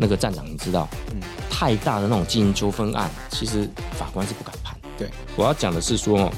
[0.00, 3.68] 那个站长，你知道，嗯，太大的那种经营纠纷案，其实
[3.98, 4.76] 法官是不敢判。
[4.96, 6.32] 对，我要讲的是说，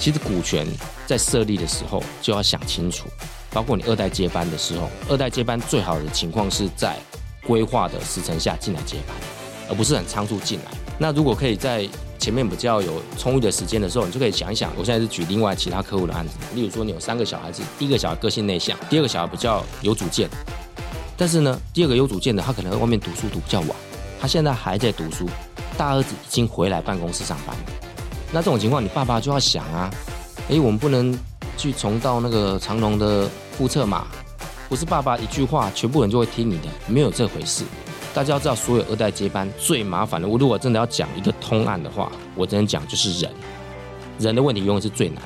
[0.00, 0.66] 其实股权
[1.06, 3.06] 在设立的时候就要想清楚，
[3.50, 6.96] 包括你二代接班的时候，二代接班最好的情况是在
[7.46, 9.16] 规划的时辰下进来接班，
[9.68, 10.64] 而不是很仓促进来。
[10.98, 11.88] 那如果可以在
[12.18, 14.70] 前面比较有充裕的时间的时候，你就可以想一想。
[14.76, 20.28] 我现在是举另外其他客户的案子，例如说你有三个小孩子，第一个小孩个性内向，第二个小孩比较有主见。
[21.16, 23.70] 但是呢，第二个有主见的，他可能在外面读书读比较晚，
[24.20, 25.26] 他现在还在读书。
[25.76, 27.62] 大儿子已经回来办公室上班了。
[28.32, 29.88] 那这种情况，你爸爸就要想啊，
[30.48, 31.16] 诶，我们不能
[31.56, 34.06] 去重蹈那个长隆的覆辙嘛？
[34.68, 37.62] 不是爸爸一句话，全部人就会听你的，没有这回事。
[38.18, 43.30] 大家要知道，所有二代接班最麻烦的，我如果真的要讲一个通案的话，我只能讲就是人，
[44.18, 45.22] 人的问题永远是最难。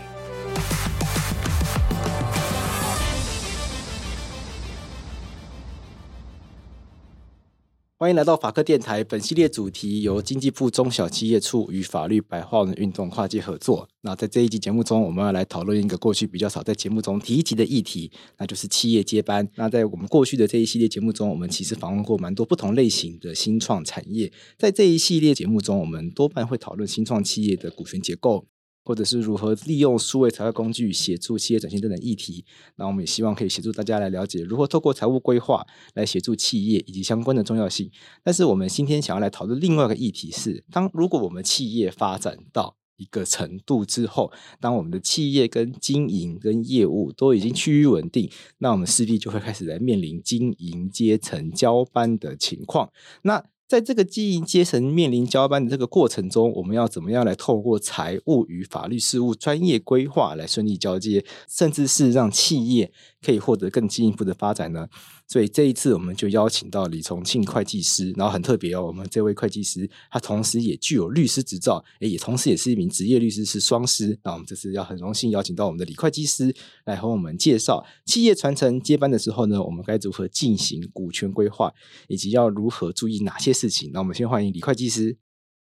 [8.02, 9.04] 欢迎来到法客电台。
[9.04, 13.88] 本系列主题由经济部中小企业处与法律白话文运动跨界合作。
[14.00, 19.48] 那在这一集节目中，我们要来讨论一个过去比较少在节目中提及的议题，那就是企业接班。
[19.54, 24.32] 那在我们过去的这一系列节目中，我们其实访问过蛮多不同类型的新创产业。
[24.58, 28.48] 在这一系列节目中，我们多半会讨论新创企业的股权结构。
[28.84, 32.44] 或者是如何利用数位财会工具协助企业转型等等议题，
[32.76, 37.90] 那我们也希望可以协助大家来了解如何透过财务规划来协助企业以及相关的重要性。
[38.22, 52.92] 但是我们今天想要来讨论另外一个议题是：当如果我们企业发展到一个程度之后，当我们的企业跟经营跟业务都已经趋于稳定，那我们势必就会开始来面临经营阶层交班的情况。
[53.22, 62.92] 那在这个经营阶层面临交班的这个过程中，我们要怎么样来透过财务与法律事务专业规划来顺利交接，甚至是让企业
[63.22, 64.88] 可以获得更进一步的发展呢？
[65.32, 74.18] 所以这一次我们就邀请到李重庆会计师，然后很特别哦，我们这位会计师他同时也具有律师执照，诶，也同时也是一名职业律师，是双师。
[74.24, 76.54] 那我们这次要很荣幸邀请到我们的李会计师
[76.84, 81.72] 来和我们介绍企业传承接班的时候呢，我们该如何进行股权规划，
[82.08, 83.90] 以及要如何注意哪些事情。
[83.94, 85.16] 那我们先欢迎李会计师。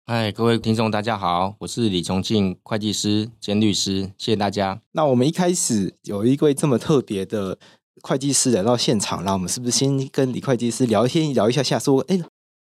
[0.05, 4.81] 嗨，各位听众大家好，我是李崇庆会计师兼律师，谢谢大家。
[4.93, 7.59] 那我们一开始有一位这么特别的。
[8.03, 12.21] 会计师来到现场，那我们是不是先跟李会计师聊天聊一下下，说，哎。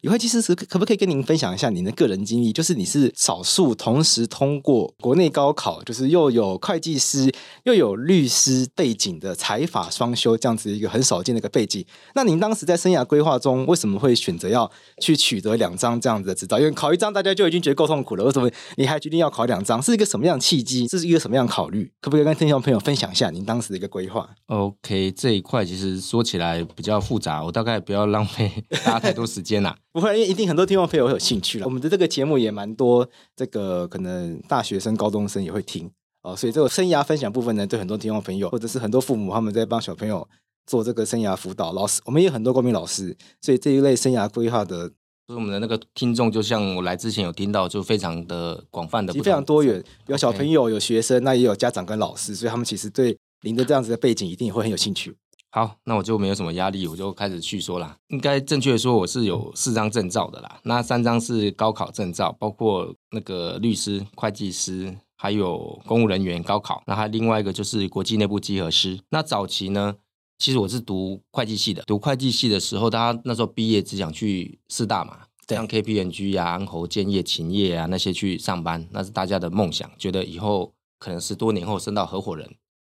[0.05, 2.53] 李会计师是可不可以跟您分享一下您的个人经历？
[2.53, 7.33] 就是你是少数同时通过国内高考，就是又有会计师
[7.63, 11.83] 又有律师背景的财法双修这样子一个很少见的一个背景。
[12.13, 14.71] 那您当时在生涯规划中，为什么会选择要
[15.01, 16.59] 去取得两张这样子的执照？
[16.59, 19.81] 因为考一张大家就已经觉得够痛苦了，为什么你还决定要考两张？
[19.81, 20.85] 是一个什么样的契机？
[20.85, 21.91] 这是一个什么样的考虑？
[21.99, 28.51] 可不可以跟听众朋友分享一下您当时的一个规划？OK，这一块其实说起来比较复杂，我大概不要浪费
[28.85, 29.75] 大家太多时间啦。
[29.95, 31.66] 不会，因为一定很多听众朋友会有兴趣了。
[31.66, 35.89] 我们的这个节目也蛮多，这个可能大学生、高中生也会听
[36.22, 36.35] 哦。
[36.35, 40.28] 所以这个生涯分享部分呢，对很多听众朋友，或者是很多父母，他们在帮小朋友
[40.67, 41.72] 做这个生涯辅导。
[41.72, 55.16] 老师，我们也有很多公民老师，所以这一类生涯规划的，就是我们的那个听众，就像我来之前有听到，就非常的广泛的，非常多元，有小朋友，有学生，那也有家长跟老师，所以他们其实对您的这样子的背景，一定也会很有兴趣。
[55.55, 57.97] 好，那我就没有什么压力，我就开始叙说啦。
[58.09, 60.59] 应该正确的说，我是有四张证照的啦。
[60.63, 66.83] 那三张是高考证照，包括那个律师、会计师，还有公务人员高考。
[66.85, 68.99] 那还另外一个就是国际内部稽核师。
[69.11, 69.95] 那早期呢，
[70.38, 71.83] 其实我是读会计系的。
[71.83, 82.45] 读会计系的时候，大家那时候毕业只想去四大嘛，像 KPMG 啊、安侯建业、勤业啊那些去上班，那是大家的梦想，觉得以后可能十多年后升到合伙人，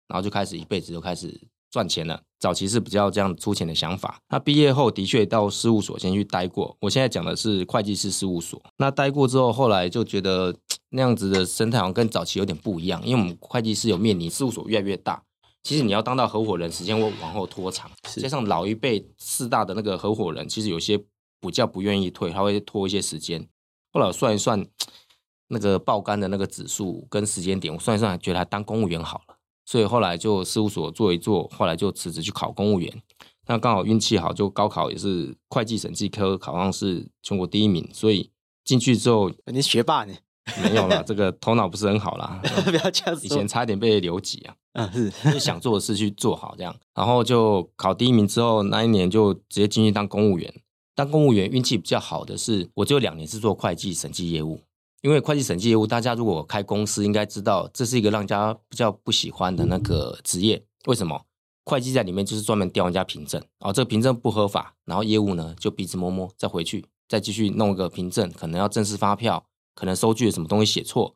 [0.08, 1.40] 然后就开始一辈子就开始。
[1.76, 4.18] 赚钱了，早期是比较这样粗浅的想法。
[4.30, 6.74] 那毕业后的确到事务所先去待过。
[6.80, 8.62] 我现在讲的是会计师事务所。
[8.78, 10.56] 那待过之后，后来就觉得
[10.92, 13.06] 那样子的生态好像跟早期有点不一样。
[13.06, 15.22] 因为我们会计师有面临事务所越来越大，
[15.64, 17.92] 其实你要当到合伙人，时间会往后拖长。
[18.16, 20.98] 加上老一辈四大的那个合伙人，其实有些
[21.42, 23.46] 比较不愿意退，他会拖一些时间。
[23.92, 24.66] 后来我算一算
[25.50, 29.35] 那个报干的那个指数跟时间点，我算一算，觉得还当公务员好了。
[29.66, 33.02] 所以后来就事务所做一做，后来就辞职去考公务员。
[33.48, 38.32] 那刚好运气好，就高考也是会计审计科考上是全国第一名，所以
[38.64, 40.14] 进去之后，你学霸呢？
[40.62, 42.40] 没有啦，这个头脑不是很好啦。
[42.66, 43.26] 不要这样子。
[43.26, 44.56] 以前差点被留级啊。
[44.74, 45.32] 嗯，是。
[45.32, 50.54] 就想做的事去做好这样，然后就考第一名之后，那一年就直接进去当公务员。
[50.94, 54.62] 当公务员运气比较好的是，我只有两年是做会计审计业务。
[55.06, 60.66] 因为会计审计业务，大家如果开公司，应该知道这是一个让人家比较不喜欢的那个职业。
[60.88, 61.22] 为什么？
[61.64, 71.16] 会计在里面就是专门调人家凭证，哦，这个凭证不合法，然后业务呢就鼻子摸摸，再回去再继续弄一个凭证，可能要正式发票，可能收据有什么东西写错。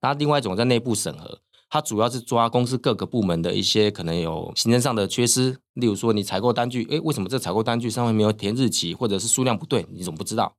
[0.00, 1.38] 那另外一种在内部审核，
[1.68, 10.56] 它主要是抓公司各个部门的一些可能有行政上的缺失，例如说你采购单据，诶，为什么这采购单据上面没有填日期，或者是数量不对，你怎么不知道？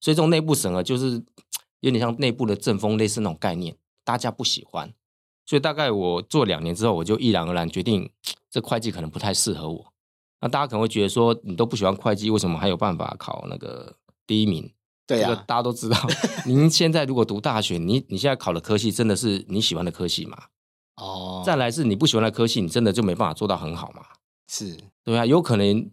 [0.00, 1.22] 所以这种内部审核就是
[1.80, 4.92] 有点像内部的政风，类似那种概念，大家不喜欢。
[5.46, 8.10] 所以大概我做两年之后，我就毅然而然决定，
[8.50, 9.92] 这会计可能不太适合我。
[10.40, 13.96] 那大家可能会觉得说，你都不喜欢会计，为什么还有办法考那个
[14.26, 14.72] 第一名？
[15.06, 15.96] 对呀、啊，大家都知道。
[16.46, 20.38] 您现在如果读大学，你你现在考的科系真的是你喜欢的科系吗？
[20.96, 21.42] 哦。
[21.44, 24.02] 再来是你不喜欢的科系，你真的就没办法做到很好吗？
[24.48, 25.90] 是，对啊，有可能。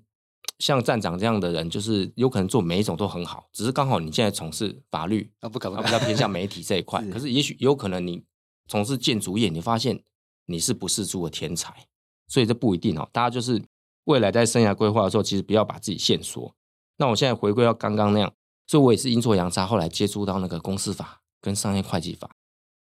[0.59, 7.03] 像站长这样的人，就是有可能做每一种都很好，只是刚好你现在从事法律啊，不可能比较偏向 媒体这一块。
[7.03, 8.23] 是可是也许有可能你
[8.67, 10.03] 从事建筑业，你发现
[10.47, 11.85] 你是不世出的天才，
[12.27, 13.07] 所以这不一定哦。
[13.13, 13.61] 大家就是
[14.05, 16.51] 未来在生涯规划的时候，其实不要把自己限缩。
[16.97, 18.33] 那我现在回归到刚刚那样，
[18.65, 22.31] 所以我也是阴错阳差，后来接触到那个公司法跟商业会计法。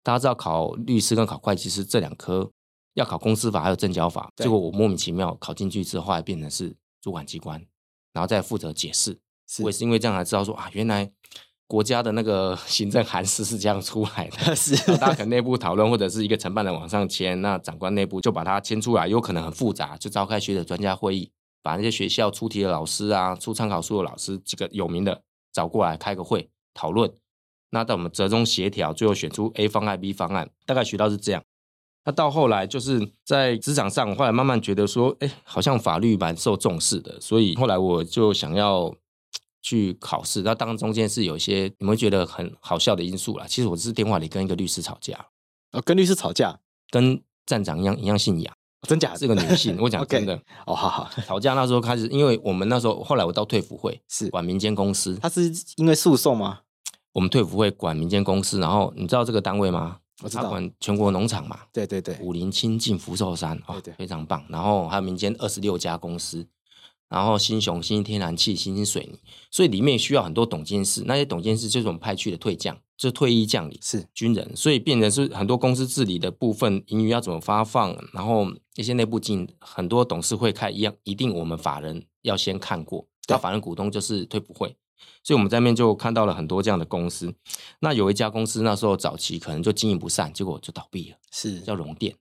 [0.03, 2.51] 大家知道考律师跟考会计师这两科
[2.93, 6.75] 要考公司法还有证交法，结果我莫名其妙考进去之后，后来变成是。
[7.03, 7.63] 主管机关，
[8.13, 9.19] 然后再负责解释。
[9.45, 11.11] 是我也是因为这样才知道说啊，原来
[11.67, 14.55] 国家的那个 行政函释是这样出来的。
[14.55, 21.29] 是，大家可能内部讨论，或者是一个承办人往上签，那长官内部就把它签出来，有可能很复杂，就召开学者专家会议，
[21.61, 25.21] 把那些学校出题的老师啊、出参考书的老师几个有名的
[25.51, 27.13] 找过来开个会讨论，
[27.71, 31.43] 那到我们折中协调，最后选出 A 方案、B 方案，大概学到是这样。
[32.05, 38.93] 那到后来就是在职场上，后来慢慢觉得说，哎，好像法律蛮受重视的，所以后来我就想要
[39.61, 40.41] 去考试。
[40.41, 43.45] 那当中间是有一些你们会觉得很好笑的因素啦。
[43.47, 45.27] 其实我只是电话里跟一个律师吵架，
[45.71, 46.59] 哦，跟律师吵架，
[46.89, 48.53] 跟站长一样一样姓杨，
[48.85, 49.77] 真假是个女性。
[49.79, 50.35] 我讲 真的，
[50.65, 51.09] 哦，好好。
[51.25, 56.59] 吵架那时候开始，因为我们那时候后来我到退服会是管民间公司，他是因为诉讼吗？
[57.13, 59.99] 我们退服会管民间公司，然后你知道这个单位吗？
[60.21, 64.45] 我知道，管全国农场嘛，对对对，武陵清净福寿山，哦，对对非常棒。
[64.47, 66.47] 然后还有民间二十六家公司，
[67.09, 69.19] 然后新雄、新天然气、新兴水泥，
[69.49, 71.03] 所以里面需要很多董监事。
[71.05, 74.55] 那些董监事就是我们派去的退将，就是退役将领，是军人。
[74.55, 78.45] 所以变成是很多公司治理的部分，盈余要怎么发放，然后
[78.75, 83.07] 一些内部经很多董事会开一样，一定我们法人要先看过。
[83.27, 84.75] 那对法人股东就是退不会。
[85.23, 87.33] 所以我们在那边就看到了很多这样的公司。
[87.79, 91.17] 那有一家公司那时候早期可能就经营不善，结果就倒闭了。
[91.31, 92.15] 是叫荣电，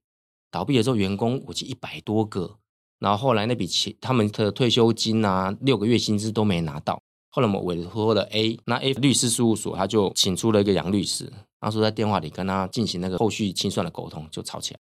[0.50, 2.58] 倒闭了之后员工我记一百多个，
[2.98, 7.00] 然后后来那笔钱他们的退休金啊，六个月薪资都没拿到。
[7.30, 14.80] 后来我们委托了 A，那 A 律师事务所他就请出了一个杨律师，他说在电话里跟他进行那个后续清算的沟通，就吵起来。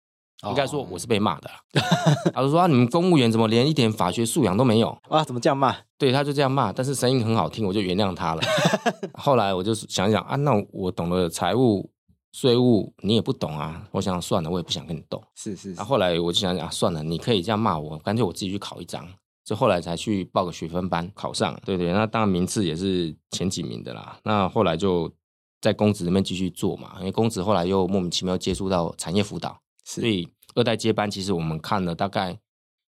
[0.48, 1.50] 应该说我是被骂的，
[2.32, 5.22] 他就说啊，你们公务员怎么连一点法学素养都没有啊？
[5.22, 5.76] 怎么这样骂？
[5.98, 8.40] 对，他就这样骂，但是声音很好听，我就原谅他了。
[9.14, 11.90] 后来我就想一想啊，那我懂了财务、
[12.32, 13.86] 税务，你也不懂啊。
[13.90, 15.22] 我想算了，我也不想跟你斗。
[15.34, 19.06] 是是，后，后来我就想想啊，算了，你可以这样骂我，干脆我自己去考一张。
[19.44, 21.60] 就后来才去报个学分班，考上。
[21.66, 24.16] 对对，那当然名次也是前几名的啦。
[24.22, 25.12] 那后来就
[25.60, 29.58] 在公职里面继续做嘛，因为公职后来又莫名其妙接触到产业辅导。
[29.94, 32.38] 所以二代接班，其实我们看了大概，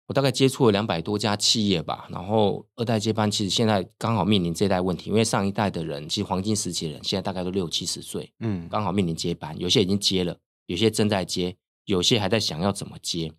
[0.07, 2.05] 我大概接触了两百多家企业吧。
[2.09, 11.55] 然后二代接班，其实现在刚好面临这一代问题，因为上一代的人，其实黄金时期的人，现在大概都六七十岁，嗯，刚好面临接班，有些已经接了，有些正在接，
[11.85, 13.31] 有些还在想要怎么接。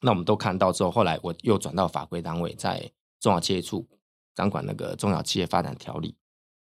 [0.00, 3.86] 那我们都看到之后，后来我又转到法规单位，在中小企业处
[4.34, 6.16] 掌管那个中小企业发展条例，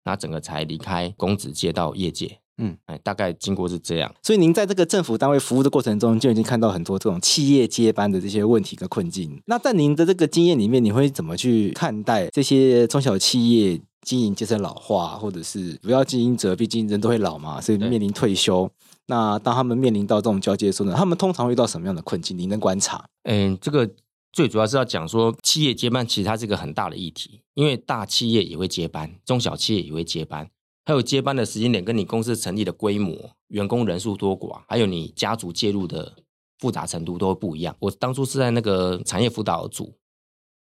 [0.04, 2.40] 那整个才离开公职界到业界。
[2.60, 9.40] 嗯，哎，大概经过是这样，所以您在这个政府单位服务的过程中，就已经看到很多这种企业接班的这些问题跟困境。
[9.46, 18.70] 那在您的这个经验里面，你会怎么去看待这些中小企业经营阶层老化，或者是主要经营者，毕竟人都会老嘛，所以面临退休。
[19.06, 22.38] 那当他们面临到这种交接的时候呢，他们通常会遇到什么样的困境？
[22.38, 23.06] 您能观察？
[23.24, 23.88] 嗯，这个
[24.34, 30.50] 最主要是要讲说，企业接班其实它是一个很大的议题，因为大企业也会接班，中小企业也会接班。
[30.88, 36.16] 还有接班的时间点，跟你公司成立的规模、员工人数多寡，还有你家族介入的
[36.60, 37.76] 复杂程度都不一样。
[37.80, 39.94] 我当初是在那个产业辅导组，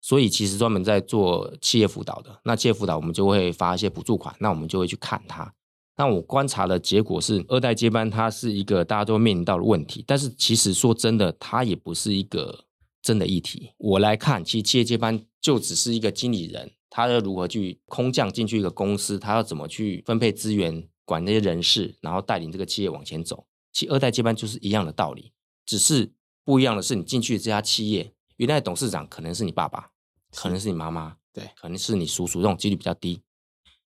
[0.01, 2.41] 所以其实专门在做企业辅导的。
[2.45, 5.53] 那企业辅导我们就会发一些补助款，那我们就会去看它。
[5.97, 12.65] 那我观察的结果是，二代接班它是一个大家都面临到的问题，但是其实说真的，它也不是一个
[13.03, 13.69] 真的议题。
[13.77, 16.71] 我来看，其实企业接班就只是一个经理人。
[16.97, 19.19] 他要如何去空降进去一个公司？
[19.19, 23.45] 他要怎么去分配资源、管那些人事，然后带领这个企业往前走？
[23.71, 25.31] 其实二代接班就是一样的道理，
[25.63, 26.11] 只是
[26.43, 29.91] 不一样的是，你进去这家企业原来董事长可能是你爸爸，
[30.31, 33.21] 可能是你妈妈，对，可能是你叔叔，这种几率比较低，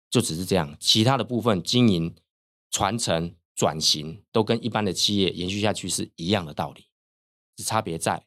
[0.08, 0.76] 就只是这样。
[0.78, 2.14] 其他的部分经营、
[2.70, 6.84] 传承、转型，都跟一般的企业延续下去是一样的道理，
[7.56, 8.24] 只差别在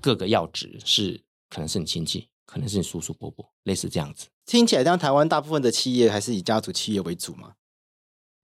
[0.00, 4.26] 各个要职是可能是你亲戚，可能是你叔叔伯伯，类似这样子。
[4.44, 7.54] 听起来，像台湾大部分的企业还是以家族企业为主嘛？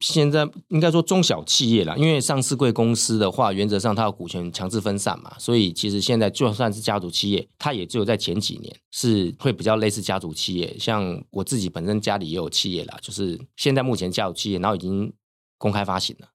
[0.01, 10.75] 现在应该说中小企业啦，因为上市贵公司的话，原则上它有股权强制分散嘛，所以其实现在就算是家族企业，它也只有在前几年是会比较类似家族企业。
[10.79, 15.13] 像我自己本身家里也有企业啦，就是现在目前家族企业，然后已经
[15.59, 16.29] 公开发行了，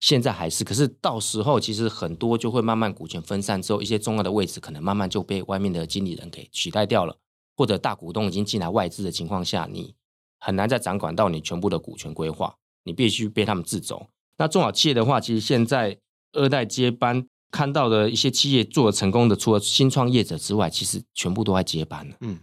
[0.00, 7.16] 现在还是，可是到时候其实很多就会慢慢股权分散之后，一些重要的位置可能慢慢就被外面的经理人给取代掉了，
[7.56, 9.94] 或者大股东已经进来外资的情况下，你
[10.38, 12.56] 很难再掌管到你全部的股权规划。
[12.84, 14.06] 你必须被他们自走。
[14.38, 15.98] 那中小企业的话，其实现在
[16.32, 22.16] 二代接班看到的一些企业做成功的，除了新创业者之外，其实全部都在接班了。
[22.20, 22.38] 嗯，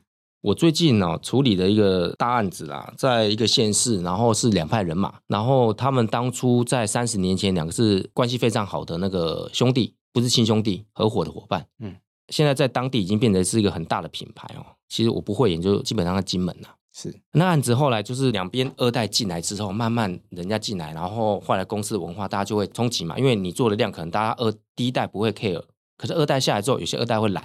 [0.48, 11.68] 我最近呢、哦、处理的一个大案子啦，在一个县市，然后是两派人马，然后他们当初在三十年前，两个是关系非常好的那个兄弟，不是亲兄弟，合伙的伙伴。
[11.80, 11.94] 嗯，
[12.30, 14.66] 现在在当地已经变成是一个很大的品牌哦。
[14.88, 16.70] 其实我不会研究基本上在金门了。
[16.94, 25.62] 是那案子后来就是两边二代进来之后，慢慢人家进来，然后后来公司的文化大家就会冲击嘛，因为你做的量可能大家二第一代不会 care，
[25.98, 27.44] 可是二代下来之后，有些二代会懒，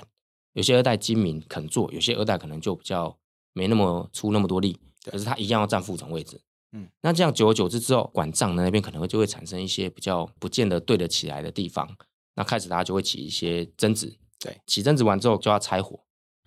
[0.52, 3.16] 有些二代精明肯做，有些二代可能就比较
[3.52, 6.40] 没那么出那么多力，可是他一样要占副总位置。
[6.72, 11.96] 嗯，那这样久而久之之后，管账的那边可能会就会产生一些比较不见得对得起来的地方，
[12.34, 14.18] 那开始大家就会起一些争执。
[14.38, 16.00] 对，起争执完之后就要拆伙，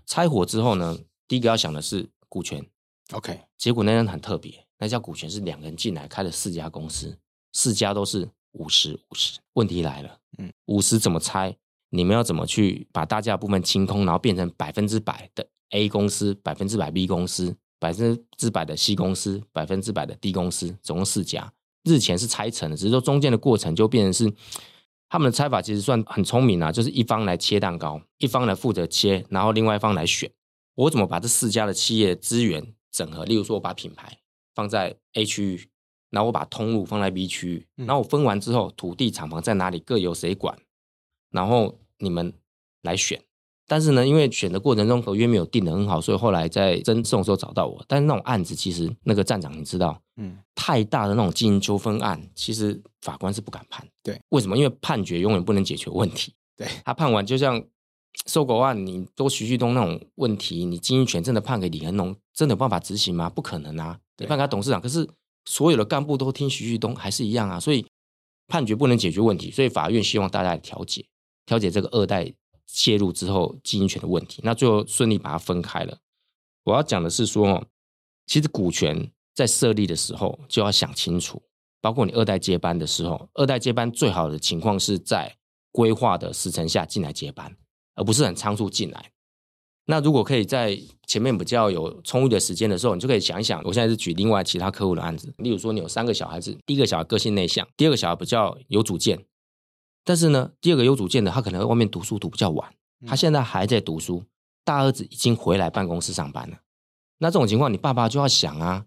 [0.06, 0.98] 拆伙之后呢，
[1.28, 2.66] 第一个要想的是股权。
[3.12, 7.18] OK，结果那人很特别，那家股权是两个人进来开了四家公司，
[7.54, 9.40] 四家都是五十五十。
[9.54, 11.56] 问题来了，嗯，五十怎么拆？
[11.96, 21.52] 你们要怎么去把大家的部分清空，然后变成百分之百的 A 公司，百分之百 B 公司，百分之百的 C 公司，百分之百的 D 公司，总共四家。
[21.84, 24.34] 日前是拆成的，只是说中间的过程就变成是
[25.08, 30.30] 他们的拆法其实算很聪明啊，就是一方来切蛋糕，一方来负责切，然后另外一方来选。
[30.76, 34.18] 我怎么把这四家的企业资源整合，例如说，我把品牌
[34.54, 35.70] 放在 A 区域，
[36.10, 40.58] 然后我把通路放在 B 区域，然后我分完之后，土地厂房在哪里各由谁管，
[41.32, 42.34] 然后你们
[42.82, 43.22] 来选。
[43.68, 47.84] 但是呢，因为选的过程中合约没有定的很好，所以后来在争讼的时候找到我。
[47.88, 53.88] 但是那种案子，其实那个站长你知道，嗯，太大的那种经营纠纷案，其实法官是不敢判。
[54.04, 54.58] 对，为什么？
[54.58, 56.34] 因为判决永远不能解决问题。
[56.56, 57.64] 对，他判完就像。
[58.28, 63.30] 收购案，你都徐旭东那种问题，你经营权真的判给李恒龙，真的有办法执行吗？
[63.30, 64.00] 不可能啊！
[64.18, 65.06] 你判给他董事长，可是
[65.44, 67.60] 所有的干部都听徐旭东，还是一样啊。
[67.60, 67.86] 所以
[68.48, 71.06] 判决不能解决问题，所以法院希望大家来调解，
[71.46, 72.34] 调解这个二代
[72.66, 74.42] 介入之后经营权的问题。
[74.44, 75.98] 那最后顺利把它分开了。
[76.64, 77.64] 我要讲的是说，
[78.28, 81.42] 其实股权在设立的时候就要想清楚，
[81.82, 85.36] 包括你二代接班的时候，二代接班最好的情况是在
[85.72, 87.56] 规划的时程下进来接班。
[87.98, 89.10] 而不是很仓促进来。
[89.86, 93.62] 那如果可以在前面比较有充裕的时间的时候，你就可以想一想。
[93.64, 99.26] 我现在是举另外其他客户的案子，例如说你有三个小孩子，第一个小孩个性内向，第二个小孩比较有主见，
[100.06, 102.74] 但是呢，第二个有主见的他可能在外面读书读比较晚，
[103.06, 104.24] 他现在还在读书，
[104.64, 106.58] 大儿子已经回来办公室上班了。
[107.18, 108.86] 那这种情况，你爸爸就要想啊，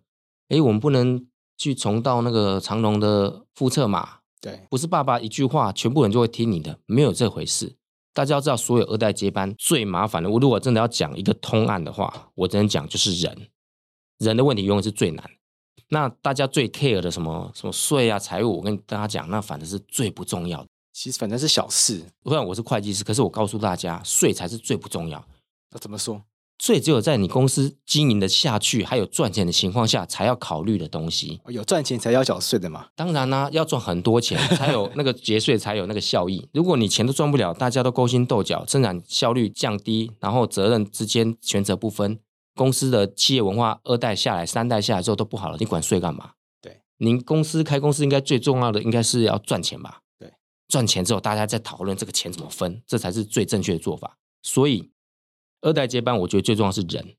[0.49, 4.19] 诶，我们不能去重蹈那个长隆的覆辙嘛？
[4.41, 7.77] 对，不是爸爸一句话，全部人就会听你的，没有这回事。
[8.15, 10.31] 大家要知道，所有二代接班最麻烦的。
[10.31, 13.49] 我如果真的要讲一个通案的话，我只能讲就是人，
[14.19, 15.31] 人的问题永远是最难。
[15.89, 20.69] 那大家最 care 的什么什么税啊、财务，我跟大家讲，那反正是最不重要的。
[21.01, 22.03] 其实反正是小事。
[22.25, 25.25] 虽然我是会计师，可是我告诉大家，税才是最不重要。
[25.71, 26.23] 那怎么说？
[26.59, 31.41] 税只有在你公司经营的下去，还有赚钱的情况下，才要考虑的东西。
[31.47, 32.89] 有赚钱才要缴税的嘛？
[32.97, 36.49] 当然啦、啊，要赚很多钱 才有那个节税，才有那个效益。
[36.53, 42.19] 如果你钱都赚不了，大家都勾心斗角，生产效率降低，然后责任之间权责不分，
[42.57, 46.33] 公司的企业文化二代下来、三代下来之后都不好了，你管税干嘛？
[46.61, 50.01] 对，您公司开公司应该最重要的应该是要赚钱吧？
[50.69, 54.19] 对，赚钱之后大家再讨论这个钱怎么分，这才是最正确的做法。
[54.43, 54.91] 所以
[55.63, 57.15] 二代接班，我觉得最重要是人。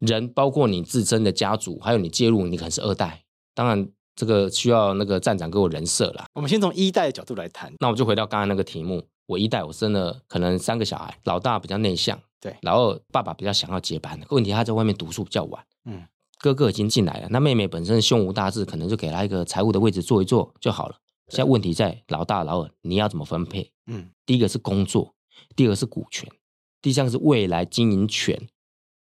[0.00, 3.24] 人包括你自身的家族，还有你介入，你可能是二代。
[3.54, 6.26] 当然，这个需要那个站长给我人设啦。
[6.34, 7.72] 我们先从一代的角度来谈。
[7.78, 14.20] 那我就回到刚才那个题目，我一代我生了可能三个小孩，老大比较内向，对，老二爸爸比较想要接班。
[14.30, 16.02] 问题他在外面读书比较晚，嗯，
[16.38, 20.96] 哥哥已经进来了，那妹妹本身胸无大志，可能就给他一个财务的位置坐一坐就好了。
[21.28, 23.72] 现在问题在老大老二，你要怎么分配？
[23.86, 25.14] 嗯，第一个是工作，
[25.56, 26.30] 第二个是股权。
[26.80, 28.48] 第三个是未来经营权。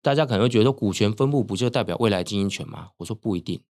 [0.02, 2.90] 大家可能会觉得说，股权分布不就代表未来经营权吗？
[2.98, 3.62] 我说不一定，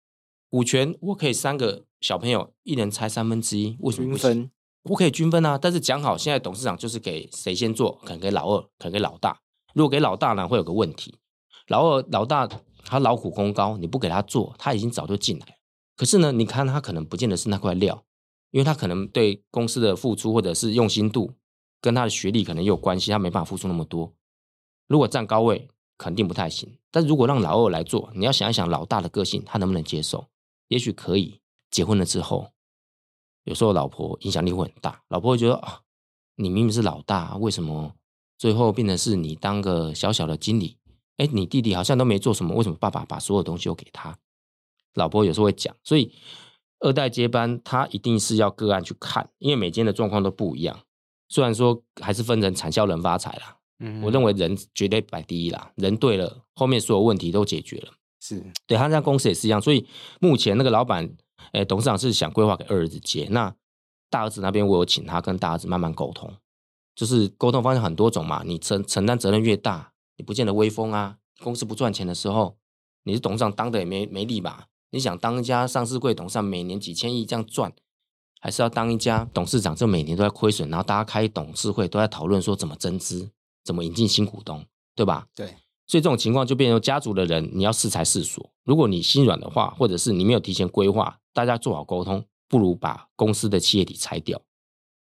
[0.48, 4.50] 股权我可以三个小朋友一人拆三分之一，为什么不分？
[4.82, 9.40] 我可以均分啊，但是讲好，现在董事长就是给谁先做，可能给老二，可能给老大。
[9.74, 11.16] 如果给老大呢，会有个问题，
[11.68, 12.48] 老二老大
[12.84, 15.52] 他劳苦功高，你不给他做，他已经早就进来了。
[15.96, 18.04] 可是呢，你看他可能不见得是那块料，
[18.50, 21.32] 因为他可能对公司的付出或者是用心度，
[21.80, 24.12] 跟他的学历可能有关系，他没办法付出那么多。
[24.86, 26.78] 如果站高位，肯定不太行。
[26.90, 30.28] 但如果让老二来做，你要想一想老大的个性，他能不能接受？
[30.68, 31.40] 也许可以。
[31.68, 32.52] 结婚了之后，
[33.42, 35.82] 有时候老婆影响力会很大，老婆会觉得啊，
[36.36, 37.92] 你明明是老大，为什么
[38.38, 40.78] 最后变成是你当个小小的经理？
[41.18, 44.16] 哎，你弟弟好像都没做什么，为什么爸爸把所有东西都给他？
[44.94, 46.14] 老婆有时候会讲，所以
[46.80, 50.78] 二代接班他一定是要个案去看，因为每间的状况都不一样。
[51.28, 57.92] 虽然说还是分成产销人发财啦，嗯，我认为人绝对摆第一啦，人对了，后面所有问题都解决了。
[58.20, 59.86] 是对，他家公司也是一样，所以
[60.20, 61.10] 目前那个老板，
[61.52, 63.54] 哎，董事长是想规划给二儿子接，那
[64.10, 66.32] 大儿子那边我有请他跟大儿子慢慢沟通，
[66.94, 71.18] 就是沟通方向很多种嘛，你承承担责任越大，你不见得威风啊。
[71.42, 72.56] 公司不赚钱的时候，
[73.04, 74.68] 你是董事长当的也没没力吧？
[74.96, 77.70] 你想当一家上市柜董事长，每年几千亿这样赚，
[78.40, 83.28] 还是要当一家董事长，就每年都在亏损，然后大家开董事会都在讨论说怎么增资，
[83.62, 85.26] 怎么引进新股东，对吧？
[85.36, 85.48] 对，
[85.86, 88.50] 所以这种情况就变成家族的人你要适才适所。
[88.64, 94.40] 如果你心软的话，或者是你没有提前规划，大家做好沟通，不如把公司的企业体拆掉。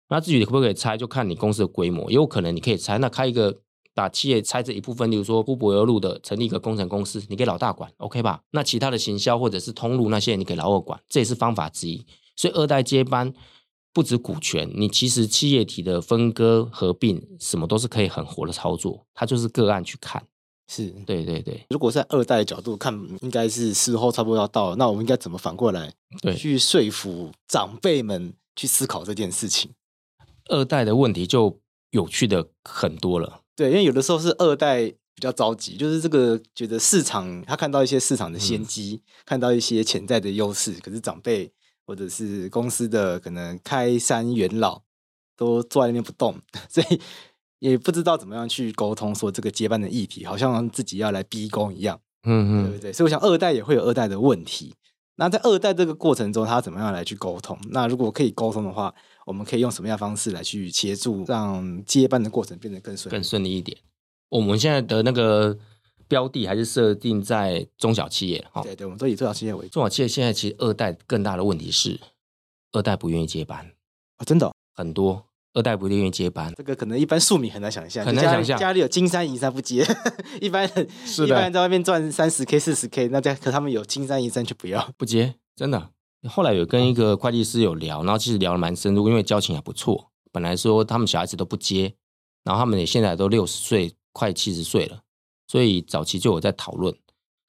[0.09, 3.61] 那至于你可不可以拆，就看你公司的规模，也有可能你可以拆，那开一个。
[3.95, 8.43] 把企业拆这一部分，例如说呼柏油路的成立一个工程公司，你给老大管，OK 吧？
[8.51, 12.07] 那其他的行销或者是通路那些，你给老二管，这也是方法之一。
[12.37, 13.33] 所以二代接班
[13.93, 19.07] 不止股权，你其实企业体的分割合并，什么都是可以很活的操作。
[19.13, 20.23] 它就是个案去看，
[20.69, 21.67] 是对对对。
[21.69, 29.71] 如果在二代的角度看，应该是时候差不多要到了，那我们应该怎么反过来对去说服长辈们去思考这件事情？
[30.49, 33.42] 二代的问题就有趣的很多了。
[33.55, 34.83] 对，因为有的时候是二代
[35.15, 41.53] 比较着急，就是这个觉得市场他看到一些市场的先机，嗯、看到一些潜在的优势，可是长辈
[41.87, 44.83] 或者是公司的可能开山元老
[45.37, 47.01] 都坐在那边不动， 所以
[47.59, 52.93] 也不知道怎么样去沟通，说这个接班的议题，好像自己要来逼宫一样，嗯嗯，对不对？
[52.93, 54.75] 所以我想二代也会有二代的问题。
[55.17, 57.59] 那在二代这个过程中，他怎么样来去沟通？
[57.69, 58.95] 那如果可以沟通的话，
[59.27, 63.77] 我们可以用什么样的方式来去协助，让接班的过程变得更顺更顺利一点？
[64.29, 65.57] 我们现在的那个
[66.09, 69.75] 标的还是设定在中小企业，哈，对对，我们都以中小企业为主。
[69.75, 72.01] 中小企业现在其实二代更大的问题是，
[72.73, 73.73] 二代不愿意接班
[74.17, 79.87] 啊，真的、哦、很多二代不愿意接班，这个可能一般庶民很难想象，很难想象家里有金山银山不接，
[80.41, 85.91] 一般人是的一般人在外面赚三十 K 四十 K，那家可他们有金山银山却不要不接，真的。
[86.29, 90.13] 后来有跟一个会计师有聊，然后其实聊的蛮深入，因为交情还不错。
[90.31, 91.95] 本来说他们小孩子都不接，
[92.45, 95.03] 然后他们也现在都六十岁，快七十岁了，
[95.49, 96.95] 所以早期就有在讨论，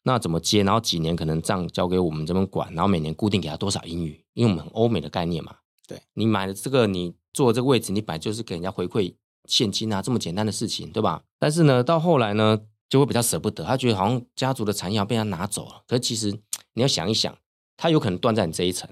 [0.04, 0.64] 那怎么接？
[0.64, 5.56] 然后几年可能账交给我们这边管，然后每年固定给他多少英语，因为我们很欧美的概念嘛。
[5.88, 9.14] 对，你买了这个，你坐这个位置，你本来就是给人家回馈
[9.46, 11.24] 现金啊，这么简单的事情，对吧？
[11.38, 12.60] 但是呢，到后来呢，
[12.90, 15.84] 就会比较舍不得，他觉得好像家族的产业要被他拿走了。
[15.88, 16.32] 可是其实
[16.74, 17.38] 你要想一想。
[17.78, 18.90] 它有可能断在你这一层，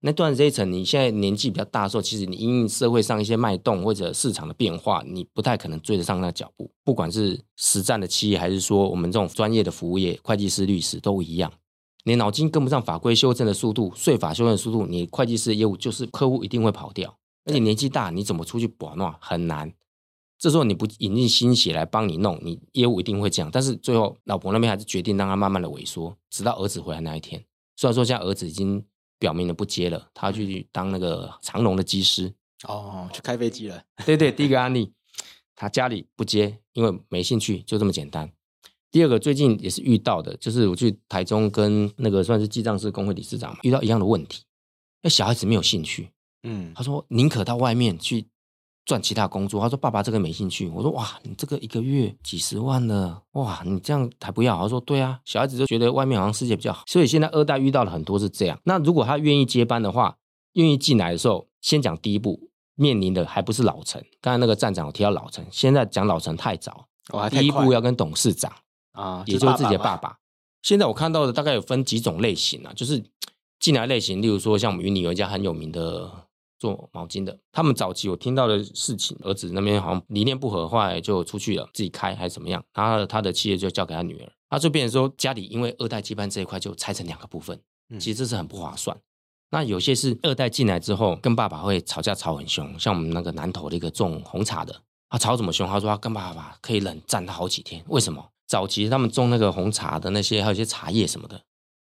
[0.00, 6.70] 那断在这一层，你现在年纪比较大的时候，其实你因应社会上一些脉动或者市场的变化，你不太可能追得上那个脚步。
[6.82, 11.52] 不管是实战的企业，还是说我们这种专业的服务业，会计师、律师都一样，
[12.04, 17.16] 你脑筋跟不上法规修正的速度、税法修正的速度，你会计师的业务就是客户一定会跑掉。
[17.44, 19.72] 而且年纪大，你怎么出去把弄很难。
[20.38, 23.48] 这时候你不引进新血来帮你弄，你业务一定会这样。
[23.52, 27.44] 但是最后老婆那边还是决定让他慢慢的萎缩，直到儿子回来那一天。
[27.82, 28.80] 虽然说现在儿子已经
[29.18, 32.32] 表明了不接了，他要去当那个长荣的机师
[32.68, 33.82] 哦，去开飞机了。
[34.06, 34.92] 对对，第一个案例，
[35.56, 38.32] 他家里不接，因为没兴趣，就这么简单。
[38.92, 44.44] 第二个最近也是遇到的，就是我去台中跟那个算是记账师工会理事长嘛，遇到一样的问题，
[45.02, 46.10] 那小孩子没有兴趣，
[46.44, 48.28] 嗯，他说宁可到外面去。
[48.84, 50.68] 赚其他工作，他说爸爸这个没兴趣。
[50.68, 54.58] 我说哇，你这个一个月几十万了，哇，你这样还不要？
[54.58, 58.58] 他说对啊，小孩子就觉得外面好像世界比较好，所以现在二代遇到了很多是这样。
[58.64, 60.16] 那如果他愿意接班的话，
[60.54, 64.04] 愿意进来的时候，先讲第一步，面临的还不是老陈。
[64.20, 68.52] 刚才那个站长我提到老陈，现在讲老陈太早，哇，第一步要跟董事长
[68.92, 70.16] 啊，也就是自己的爸爸。
[70.62, 73.04] 现在我看到的大概有分几种类型啊，就是
[73.60, 76.10] 进来类型，例如说像我们云里有一家很有名的。
[76.62, 77.36] 做毛巾的。
[77.50, 87.60] 他们早期我听到的事情，儿子那边好像理念不合，后来就出去了，自己开还是怎么样，然后他的企业就交给他女儿，他就变成说家里因为二代接班这一块就拆成两个部分，
[87.98, 88.96] 其实这是很不划算。
[89.50, 95.68] 那有些是二代进来之后跟爸爸会吵架吵很凶，像我们那个南投的一个种红茶的，他吵怎么凶？
[95.68, 98.24] 他说他跟爸爸可以冷战他好几天，为什么？
[98.46, 101.42] 早期他们种那个红茶的那些，还有一些茶叶什么的，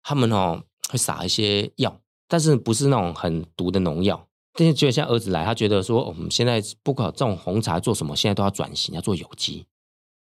[0.03, 4.29] 他们哦会撒一些药，但是不是那种很毒的农药。
[4.55, 9.67] 但是觉得像儿子来，他觉得说我们现在不管这种红茶做什么，现在都要转型，要做有机。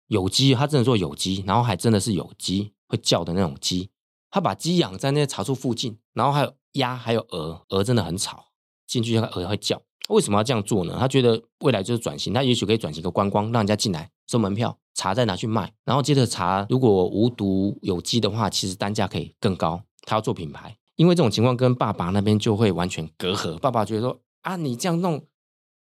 [0.07, 3.89] 有机，他真的做有机，然后还真的是有机会叫的那种鸡。
[4.29, 8.45] 他把鸡养在那些茶树附近，然后还有鸭，还有鹅，鹅真的很吵，
[8.87, 9.81] 进去那个鹅会叫。
[10.09, 10.97] 为什么要这样做呢？
[10.99, 19.81] 他觉得未来就是转型，他也许可以转型个观光，让人家进来收门票，茶再拿去卖，然后接着茶如果无毒有机的话，其实单价可以更高。
[20.03, 23.57] 他要做品牌，因为这种情况跟爸爸那边就会完全隔阂。
[23.57, 25.25] 爸爸觉得说啊，你这样弄，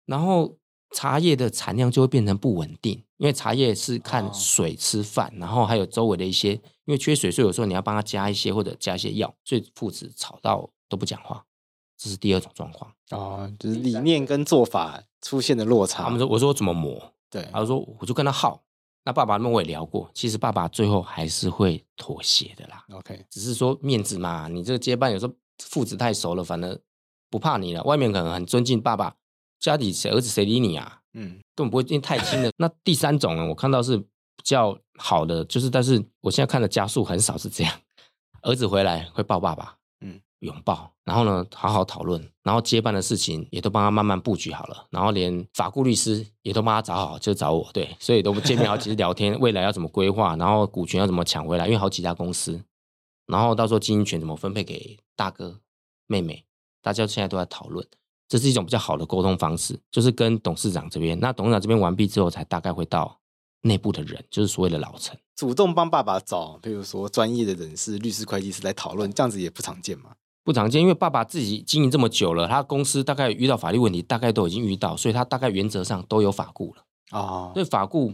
[0.06, 0.60] 然后
[0.92, 6.62] 茶叶的产量就会变成不稳定，因为茶叶是看水吃饭，然后还有周围的一些，因
[6.94, 11.44] 为缺水，所以有时候你要帮他加一些或者加一些药，所以父子吵到都不讲话。
[11.98, 16.04] 这是第二种状况哦，就是理念跟做法出现的落差。
[16.04, 18.62] 他们说：“我说我怎么磨？”对，他说：“我就跟他耗。”
[19.08, 22.84] 那爸爸那边我也聊过，其实爸爸最后还是会妥协的啦。
[22.92, 26.78] OK，只是说面子嘛，你这个接班有时候父子太熟了，反而
[27.30, 27.82] 不怕你了。
[27.84, 29.16] 外面可能很尊敬爸爸，
[29.62, 31.00] 家里谁儿子谁理你啊？
[31.14, 32.52] 嗯，根本不会因为太亲的。
[32.58, 37.74] 那第三种呢，我看到是比较好的，就是但是我现在看的家数很少是这样，
[38.42, 39.78] 儿子回来会抱爸爸。
[40.40, 52.62] 拥抱，然后呢，好好讨论，然后接班的事情也都帮他慢慢布局好了，然后连法顾律师也都帮他找好，就找我，对，所以都见面好几次聊天，未来要怎么规划，然后股权要怎么抢回来，因为好几家公司，
[53.26, 55.60] 然后到时候经营权怎么分配给大哥
[56.06, 56.46] 妹妹，
[56.84, 57.84] 大家现在都在讨论，
[58.28, 63.20] 这是一种比较好的沟通方式，就是跟董事长这边，那董事长这边完毕之后，才大概会到
[63.62, 70.12] 内部的人，就是所谓的老臣，主动帮爸爸找，比如说专业的人士、律师、会计师来讨论，这样子也不常见嘛。
[70.48, 77.20] 不常见，因为爸爸自己经营这么久了，他公司大概遇到法律问题，大概都已经遇到，所以他大概原则上都有法顾了啊。
[77.20, 78.14] 哦、所以法顾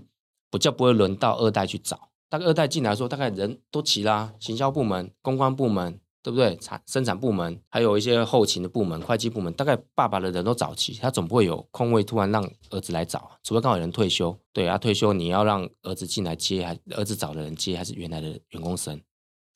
[0.50, 6.56] 比较不会轮到二代去找，大概二代进来说，大概人都齐啦，行销部门、公关部门，对不对？
[6.56, 14.36] 产生产部门，还有一些后勤的部门、会计部门，大概爸爸的人都找齐，他总不会有空位突然让儿子来找，除非刚好有人退休。
[14.52, 19.00] 对啊，退休你要让儿子进来接，还儿子找的人接，还是原来的员工生？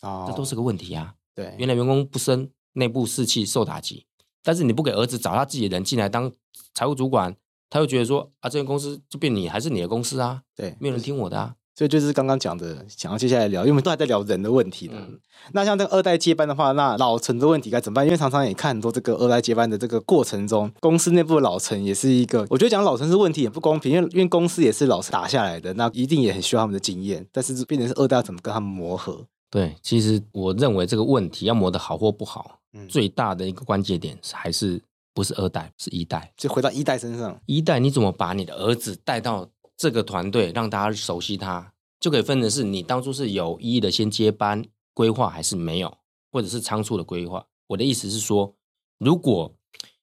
[0.03, 1.15] 哦，这都是个问题啊。
[1.33, 2.47] 对，原来员工不升。
[2.77, 4.05] 内部士气受打击，
[4.43, 6.31] 但是你不给儿子找他自己的人进来当
[6.73, 7.35] 财务主管，
[7.69, 14.93] 他又觉得说啊，这间公司就变你还是你的公司啊，对，没有人听我的啊，所以就是刚刚讲的，想要接下来聊，因为我们都还在聊人的问题呢。
[14.99, 15.19] 嗯、
[15.53, 18.05] 那像这个二代接班的话，那老陈的问题该怎么办？
[18.05, 29.25] 因为常常也看很多这个二代接班的这个过程中，公司内部的老陈也是一个，我觉得讲老陈是问题也不公平，因为因为公司也是老陈打下来的，那一定也很需要他们的经验，但是变成是二代要怎么跟他们磨合？
[29.49, 34.81] 对，其实我认为这个问题要磨得好或不好，嗯、最大的一个关键点还是
[35.13, 36.31] 不是二代，是一代。
[36.37, 44.63] 就回到一代身上，一代你怎么把你的儿子带到这个团队，让大家熟悉他，就可以分成是你当初是有意的先接班
[44.93, 45.97] 规划，还是没有，
[46.31, 47.45] 或者是仓促的规划。
[47.67, 48.55] 我的意思是说，
[48.97, 49.53] 如果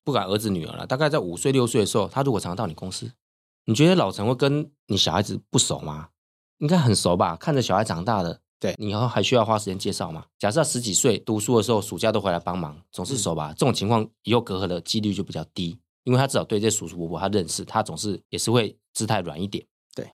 [0.03, 3.11] 不管儿子女儿了，大概在五岁六岁的时候，他如果常常到你公司，
[3.65, 6.09] 你觉得老陈会跟你小孩子不熟吗？
[6.59, 7.37] 应该很熟吧？
[7.37, 8.41] 看着小孩长大的。
[8.65, 10.25] 对，你以后还需要花时间介绍吗？
[10.39, 13.53] 假设他十几岁读书的时候，暑假都回来帮忙，总是熟吧？
[13.53, 19.63] 嗯、这种情况以后隔阂的几率就比较低，因为他至少对这些叔叔伯伯他认识，他总是也是会姿态软一点。
[19.95, 20.11] 对，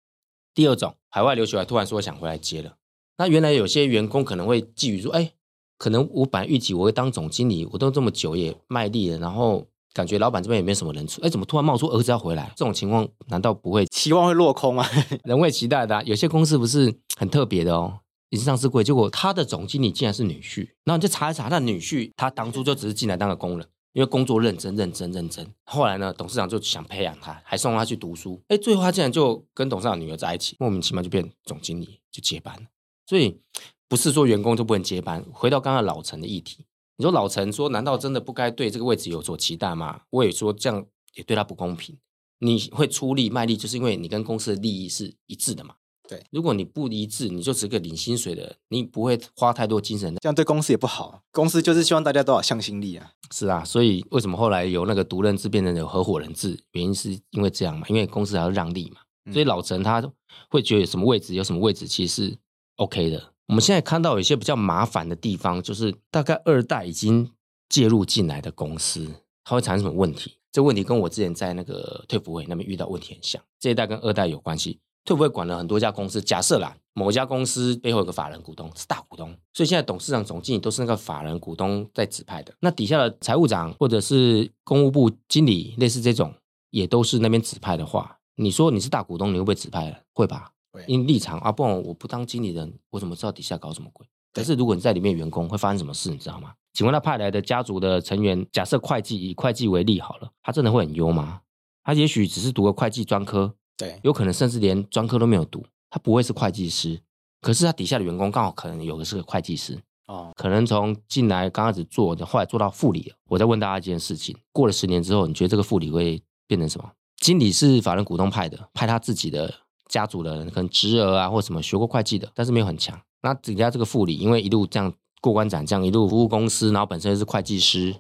[0.53, 2.75] 第二种，海外留学还突然说想回来接了，
[3.19, 5.31] 那原来有些员工可能会觊觎说，哎，
[5.79, 12.53] 可能我本来预计我会当总经理，我都这么久也卖力了，然后感觉老板这边也没什么人出，哎，怎么突然冒出儿子要回来？
[12.57, 14.85] 这种情况难道不会期望会落空吗？
[15.23, 18.00] 人会期待的、啊，有些公司不是很特别的哦。
[18.31, 25.47] 也是上市柜，结果他的总经理竟然是女婿，然后你就查一查，他的女婿他当初就只是进来当个工人，因为工作认真、认真、认真。
[25.65, 28.41] 后来呢，董事长就想培养他，还送他去读书。
[28.49, 32.63] 哎，最后他竟然就跟董事长女儿在一起，莫名其妙就变总经理，就接班了。
[33.07, 33.41] 所以
[33.89, 35.25] 不是说员工就不能接班。
[35.33, 36.65] 回到刚刚老陈的议题，
[36.97, 40.03] 你说老陈说，难道真的不该对这个位置有所期待吗？
[40.11, 41.99] 我也说这样也对他不公平。
[42.39, 45.75] 你会出力卖力，就是因为你跟公司的利益是一致的嘛。
[46.11, 51.23] 对，如果你不一致，你就只是个领薪水的，你不会花太多精神，这样对公司也不好。
[51.31, 53.13] 公司就是希望大家都有向心力啊。
[53.31, 56.59] 是啊，所以为什么后来由那个独任制变成有合伙人制？
[56.73, 58.97] 原因是因为这样嘛，因为公司还要让利嘛。
[59.33, 60.03] 所以老陈他
[60.49, 62.39] 会觉得有什么位置有什么位置，其实是
[62.75, 63.33] OK 的。
[63.47, 67.31] 我们现在看到有一些比较麻烦的地方，就是大概二代已经
[67.69, 69.07] 介入进来的公司，
[69.45, 70.39] 它会产生什么问题？
[70.51, 73.41] 这问题跟我之前在那个退服会那边遇到问题很像。
[73.61, 74.81] 这一代跟二代有关系。
[75.05, 82.55] 退不会管了很多家公司，假设啦，某家公司背后有个法人股东是大股东，所以现在董事长、总经理都是那个法人股东在指派的。
[82.61, 86.35] 那底下的财务长或者是公务部经理，类似这种，
[86.71, 89.99] 也都是那边指派的话，你说你是大股东，你会不会指派了？
[90.13, 90.53] 会吧？
[90.73, 90.85] 会。
[90.87, 94.07] 因立场啊，不然我不当经理人，我怎么知道底下搞什么鬼？
[94.33, 96.53] 可是如果你在里面员工，会发生什么事，你知道吗？
[96.73, 101.41] 请问他派来的家族的成员，假设会计以会计为例好了，他真的会很优吗？
[101.83, 107.01] 他也许只是读个会计专科，对，有可能甚至连专科都没有读，他不会是会计师。
[107.41, 113.13] 可是他底下的员工刚好可能有的是个会计师哦，可能从进来刚开始做的，后来做到副理。
[113.29, 116.91] 我再问大家一件事情：过了十年之后，你觉得这个副理会变成什么？
[117.17, 119.53] 经理是法人股东派的，派他自己的
[119.89, 123.01] 家族的人，可能侄儿啊或什么学过会计的，但是没有很强。
[123.23, 124.93] 那底下这个副理，因为一路这样。
[125.23, 127.95] 过关斩将，一路服务公司，然后本身又是会计师，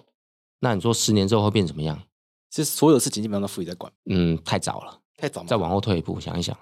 [0.61, 2.03] 那你说十年之后会变怎么样？
[2.49, 3.93] 其实所有事情基本上都副理在管。
[4.07, 5.45] 嗯，太早了，太早。
[5.45, 6.57] 再往后退一步，想一想，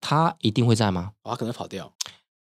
[0.00, 1.12] 他一定会在吗？
[1.22, 1.92] 哦，他可能跑掉。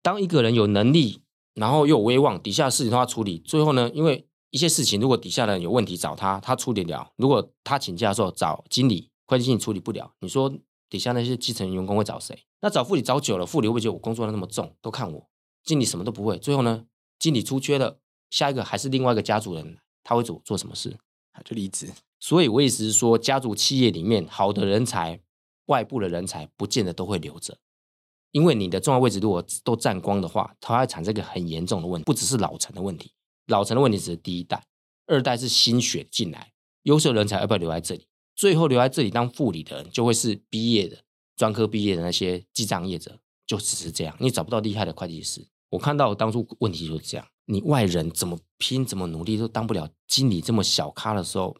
[0.02, 1.22] 当一个人有能力，
[1.54, 10.52] 然后又有威望，底下的事情都要处理，最后呢，因为一些事情，如果底下的人有问题找他，他处理了；如果他请假的时候找经理、会计经理处理不了，你说
[10.90, 12.36] 底下那些基层员工会找谁？
[12.60, 15.28] 那找副理找久了，副理会不会觉得我工作量那么重，都看我？
[15.64, 16.84] 经理什么都不会，最后呢？
[17.18, 17.98] 经理出缺了，
[18.30, 20.98] 下一个还是另外一个家族人，他会做做什么事？
[21.32, 21.88] 他就离职。
[22.18, 25.20] 所以我意思是说，家族企业里面好的人才，
[25.66, 27.56] 外部的人才不见得都会留着，
[28.30, 33.12] 因为你的重要位置如果都占光的话，它会产生一个很严重的问题，不只是老陈的问题，
[33.46, 34.64] 老陈的问题只是第一代，
[35.06, 38.06] 二代是新血进来，优秀人才要不要留在这里？
[38.34, 41.04] 最后留在这里当副理的人，就会是毕业的
[41.36, 45.46] 专科毕业的那些记账业者，就只是这样，你找不到厉害的会计师。
[45.70, 51.56] 我看到当初问题就是这样，你外人怎么拼怎么努力都当不了经理这么小咖的时候，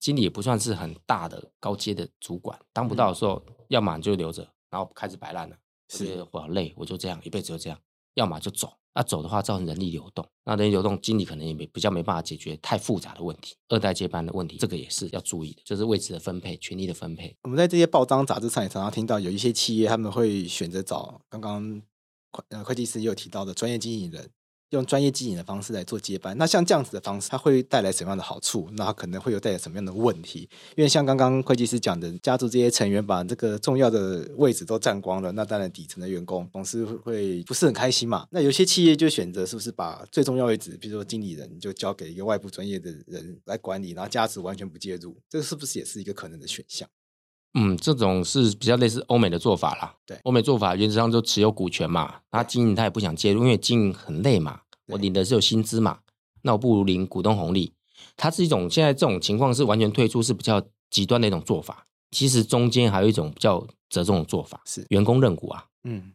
[0.00, 5.56] 经理也不算是很大的高阶的主管，当不到的时候，嗯、要么就留着，然后开始摆烂了，
[5.88, 7.78] 是我好累，我就这样一辈子就这样，
[8.14, 17.36] 要么就走，那走的话造成人力流动，那人力流动经理可能也没比较没办法解决太复杂的问题，二代接班的问题，这个也是要注意的，就是位置的分配、权力的分配。
[17.42, 21.82] 我们在这些报章杂志上也常常听到有一些企业他们会选择找刚刚
[22.30, 22.44] 会。
[22.50, 24.30] 呃，会计师也有提到的专业经理人，
[24.70, 26.36] 用专业经营的方式来做接班。
[26.36, 28.68] 那像这样子的方式，它会带来什么样的好处？
[28.72, 30.48] 那可能会有带来什么样的问题？
[30.76, 38.26] 因为像刚刚会计师讲的，家族这些成员把这个重要的位置都占光了，那当然底层的员工总是会不是很开心嘛。
[38.30, 46.88] 那有些企业就选择是不是把最重要位置，比如说经理人，就交给一个外部专业的人来管理，然后家族完全不介入，这是不是也是一个可能的选项？
[47.58, 49.94] 嗯，这种是比较类似欧美的做法啦。
[50.06, 54.60] 对，欧美做法原则上就持有股权嘛，他经营他也不想介入，因为经营很累嘛。
[54.86, 55.98] 我领的是有薪资嘛，
[56.42, 57.72] 那我不如领股东红利。
[58.16, 61.84] 它是一种现在这种情况是完全退出，是比较极端的一种做法。
[62.10, 65.64] 其实中间还有一种比较折中的做法，是员工认股啊。
[65.84, 66.12] 嗯，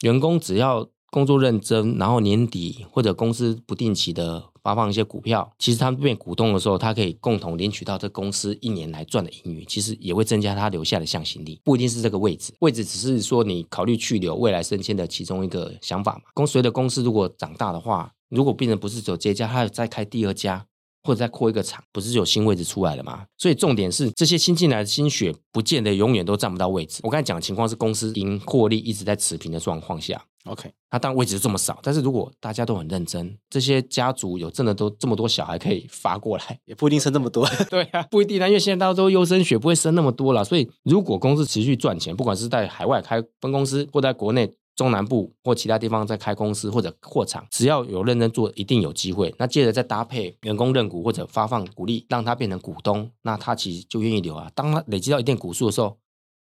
[0.00, 0.88] 员工只要。
[1.10, 11.60] 工作认真，然后年底或者公司不定期的发放一些股票，其实他们变股东的时候，他可以共同领取到这公司一年来赚的盈余，其实也会增加他留下的向心力。
[11.64, 16.22] 不一定是这个位置，位置只是说你考虑去留、未来升迁的其中一个想法嘛。
[16.34, 20.66] 公随着公司如果长大的话，如果病人不是走这家，他要再开第二家。
[21.06, 23.24] 或者再扩一个厂，不是有新位置出来了吗？
[23.38, 27.00] 所以重点是这些新进来的新血，不见得永远都占不到位置。
[27.04, 31.78] 我刚才讲的情况是公司盈获利一直在持平的状况下，OK，他当然位置就这么少。
[31.82, 37.48] 但是如果大家都很认真，这些家族有真的都这么多小孩可以发过来，也不一定生这么多。
[37.70, 40.44] 对啊，不一定啊，因为现在大家都优生学，不会生那么多了。
[40.44, 44.50] 所以如果公司持续赚钱，不管是在海外开分公司，或在国内。
[44.76, 49.34] 中南部或其他地方在开公司或者扩厂，只要有认真做，一定有机会。
[49.38, 54.52] 那接着再搭配员工认股或者发放股利，让他变成股东，那他其实就愿意留啊。
[54.54, 55.96] 当他累积到一定股数的时候，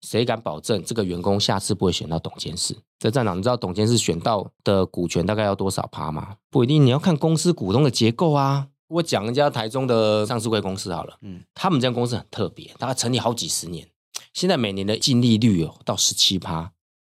[0.03, 2.77] 谁敢保证这个员工下次不会选到董监事？
[3.01, 6.37] 这站长，你知道董监事选到的股权大概要多少趴吗？
[6.51, 8.69] 不一定，你要看公司股东的结构啊。
[8.89, 13.89] 我讲一家台中的上市贵公司好了，嗯，他们这家公司很特别，大概成立好几十年，
[14.33, 16.73] 现在每年的净利率哦到十七趴。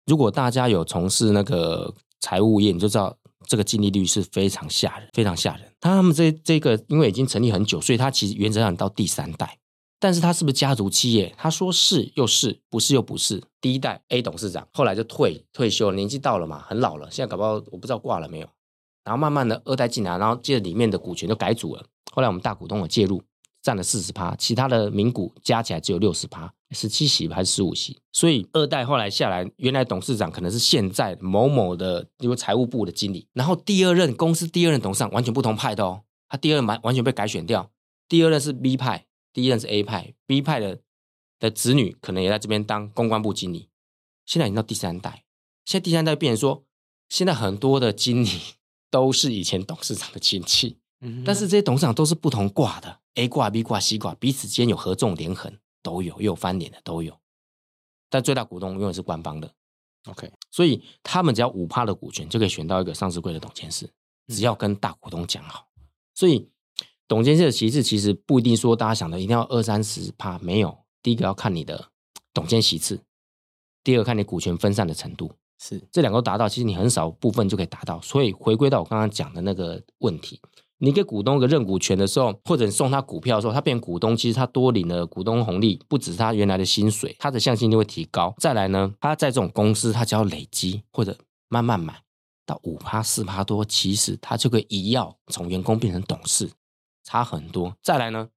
[0.07, 5.73] 如果大家有从事那个财务业，你就知道这个净利率是非常吓人，非常吓人。
[5.81, 9.59] 他们这这个因为已经成立很久，所以他其实原则上到第三代。
[10.01, 11.35] 但是他是不是家族企业？
[11.39, 13.43] 他说是又是，不是又不是。
[13.61, 17.11] 第一代 A 董事长后来就退退休，年纪到了嘛，很老了。
[17.11, 18.49] 现在搞不好我不知道挂了没有。
[19.05, 21.85] 然后慢慢的二代进来，然后接着里面的股权就改组了。
[22.13, 23.23] 后来我们大股东有介入。
[23.65, 27.99] 占了四十趴，其他的名股加起来只有六十趴，十七席还是十五席？
[28.13, 33.27] 所以二代后来下来，原来董事长可能是现在某某的，因为财务部的经理。
[33.33, 37.71] 然后第二任公司第二任董事长完全不同派的哦，他第二任完完全被改选掉，
[38.07, 40.81] 第二任是 B 派，第一任是 A 派，B 派的
[41.41, 43.71] 的子女可能也在这边当公关部经理，
[44.27, 45.25] 现在已经到第三代，
[45.65, 46.65] 现在第三代变成说，
[47.09, 48.29] 现在很多的经理
[48.91, 57.19] 都是以前董事长的亲戚，嗯，但是这些董事长都是不同挂的，A 挂、B 挂、C 挂，彼此间有合纵连横，都有，又有翻脸的都有，
[58.09, 59.53] 但最大股东永远是官方的
[60.07, 63.93] ，OK，所以他们只要五趴的股权就可以选到一个上市柜的董监事，
[64.29, 65.69] 只要跟大股东讲好，
[66.15, 66.51] 所以。
[67.07, 70.75] 董监事的席次其实不一定说大家想的一定要二三十趴，没有。
[71.03, 71.91] 第一个要看你的
[72.33, 72.99] 董监席次，
[73.85, 78.01] 第二个看你股权分散的程度，是这两个达到，其实你很少部分就可以达到。
[78.01, 80.41] 所以回归到我刚刚讲的那个问题，
[80.85, 88.35] 你给股东一个认股权的时候，或者你送他股票的时候，他变股东，其实他多领了股东红利，不只是他原来的薪水，他的向心力会提高。
[88.39, 91.17] 再来呢，他在这种公司，他只要累积或者
[91.49, 92.03] 慢慢买
[92.45, 96.51] 到五趴四趴多，其实他就可以一跃从员工变成董事。
[97.03, 97.75] 差很多。
[97.83, 98.29] 再来呢，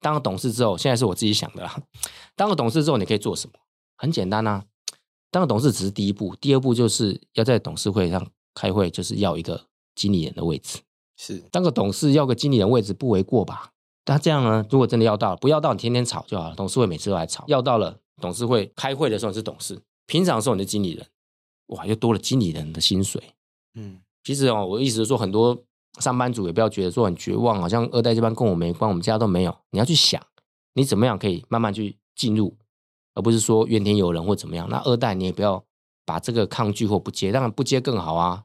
[0.00, 1.82] 当了董事之后，现在是我自己想的啦。
[2.34, 3.54] 当了董事之后，你可以做什么？
[3.96, 4.64] 很简单啊，
[5.30, 10.78] 当了董事只是第一步，第二步就是要在董事会上开会，就是要一个经理人的位置。
[11.20, 13.72] 是当个董事要个经理人位置不为过吧？
[14.06, 16.54] 那这样呢，如果真的要到，不要到你天天吵就好了。
[16.56, 21.06] 董事会每次都来吵，要到了董事会开会的时候你是董事，平常的时候你是经理人，
[21.66, 23.22] 哇，又多了经理人的薪水。
[23.74, 25.62] 嗯，其实哦，我的意思是说很多。
[25.98, 29.54] 上班族也不要觉得说很绝望，好像二代接班跟我没关，我们家都没有。
[29.70, 30.24] 你要去想，
[30.74, 32.56] 你怎么样可以慢慢去进入，
[33.16, 34.68] 而不是说怨天尤人或怎么样。
[34.70, 35.62] 那二代你也不要
[36.06, 38.44] 把这个抗拒或不接，当然不接更好啊。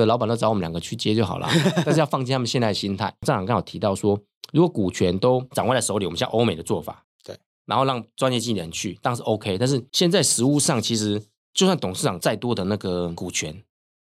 [0.00, 0.06] 对？
[0.06, 1.48] 老板都找我们两个去接就好了，
[1.84, 3.06] 但是要放弃他们现在的心态。
[3.26, 4.18] 站长刚好提到说，
[4.52, 9.58] 如果股权都掌握在手里，我们像欧美的做法，对，然后让专业经理人去，当然是 OK。
[9.58, 11.22] 但是现在实务上，其实
[11.54, 13.62] 就算董事长再多的那个股权。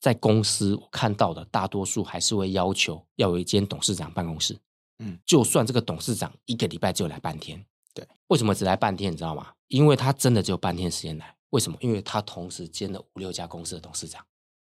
[0.01, 4.55] 在公司我看到的大多数还是会要求要有一间董事长办公室，
[4.99, 9.11] 嗯，就算这个董事长一个礼拜只有来半天，对，为什么只来半天？
[9.11, 9.47] 你知道吗？
[9.67, 11.33] 因为他真的只有半天时间来。
[11.49, 11.77] 为什么？
[11.81, 14.23] 因为他同时兼了五六家公司的董事长，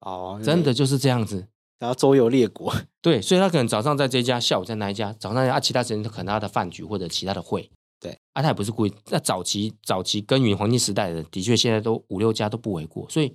[0.00, 1.46] 哦，真的就是这样子，
[1.78, 8.94] 然后周游列国， 对，所以他可能早上在这家，下午在那一家，早上啊，其他时间可能他的饭局或者其他的会，对，啊，他也不是故意。
[9.10, 13.32] 那早期早期耕耘黄金时代的，的确现在都五六家都不为过，所以。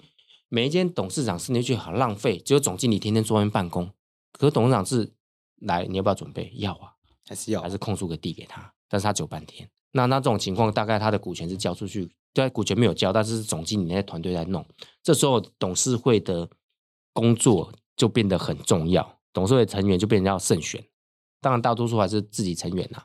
[0.48, 3.90] 每一间董事长是你觉得好浪费，只有总经理天天坐在那办公。
[4.32, 5.12] 可是董事长是
[5.62, 6.54] 来，你要不要准备？
[6.56, 6.94] 要啊，
[7.28, 7.60] 还是要？
[7.62, 8.72] 还是空出个地给他？
[8.88, 9.68] 但是他只有半天。
[9.94, 14.64] 那那这种情况，大概他的股权是交出去，对，股权没有交，但是总经理那些团队在弄。
[15.02, 16.48] 这时候董事会的
[17.14, 20.86] 工作就变得很重要，董事会成员就变成要慎选。
[21.42, 23.02] 当然，大多数还是自己成员呐。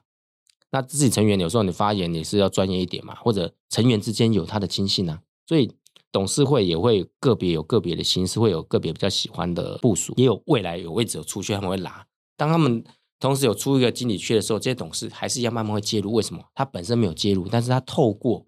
[0.73, 5.71] 那自己成员有时候你发言也是要专业一点嘛，或者成员之间有他的亲信呐，所以。
[6.13, 12.05] 董事会也会个别有个别的心思，会有个别比较喜欢的部署，也有未来有位置有出去，他们会拉。
[12.37, 12.83] 当他们
[13.21, 16.13] 同时有出一个经理缺的时候，这些董事还是一样慢慢会介入。
[16.13, 16.43] 为什么？
[16.53, 18.45] 他本身没有介入，但是他透过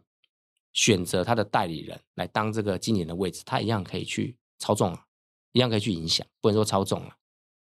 [0.73, 5.05] 选择他的代理人来当这个经理人的位置，他一样可以去操纵啊，
[5.53, 7.17] 一样可以去影响，不能说操纵了。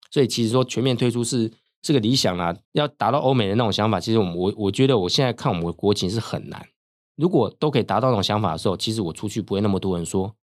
[0.10, 1.52] 所以其实说全面退出是
[1.84, 6.68] 是个理想啊，要达到欧美的那种想法，其实我我我觉得我现在看我们的国情是很难。
[7.16, 10.36] 如果都可以达到那种想法的时候，其实我出去不会那么多人说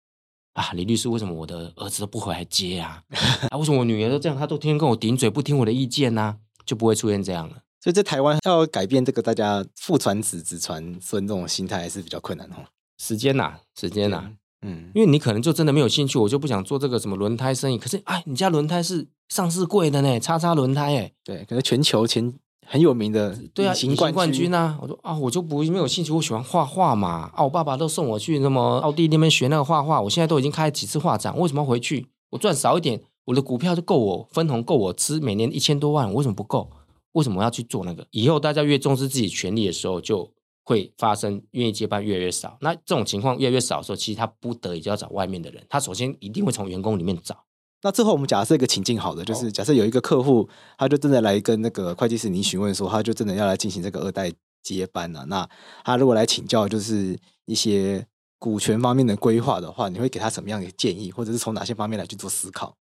[0.54, 3.02] 啊，李律师为什么我的儿子都不回来接啊？
[3.50, 7.62] 啊，为什么我女儿都这样，她都天天跟我顶嘴，不听我的意见呢、就不会出现这样了。
[7.82, 12.64] 所以在台湾要改变这个大家父传子、子传孙这种心态还是比较困难哦。
[12.98, 14.30] 时间呐、啊，时间呐、啊，
[14.62, 17.76] 嗯，因为你可能就真的没有兴趣，我就不想做这个什么轮胎生意。
[17.76, 22.32] 可是哎，你家轮胎是上市贵的呢，叉叉轮胎哎，对，可能全球前。
[22.64, 24.78] 很有名的，对啊，隐形冠军啊！
[24.80, 27.28] 我说啊，我就不没有兴趣，我喜欢画画嘛。
[27.34, 32.06] 啊，我爸爸都送我去那么奥地利那边学那个画画，我现在都已经开几次画展，为什么要回去？
[32.30, 36.70] 我赚少一点，我的股票就够我分红，够我吃，每年一千多万，我为什么不够？
[37.12, 38.06] 为什么要去做那个？
[38.10, 40.32] 以后大家越重视自己权利的时候，就
[40.64, 42.56] 会发生愿意接班越来越少。
[42.60, 47.44] 那这种情况越来越少的时候，其实他不得已就要找外面的人，他首先一定会从员工里面找。
[47.82, 50.48] 那最后我们假设一个情境好的，就是假设有一个客户，
[50.78, 55.24] 他就真的来跟那个会计师您询问说，他就真的要来进行这个二代接班了啊。
[55.28, 55.48] 那
[55.84, 58.06] 他如果来请教，就是一些
[58.38, 62.76] 股权方面的规划的话，你会给他什么样的建议，或者是从哪些方面来去做思考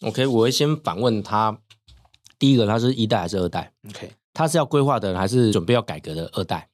[0.00, 1.58] ？OK，我会先反问他，
[2.42, 6.68] 第一个他是一代还是二代？OK，他是要规划的人还是准备要改革的二代？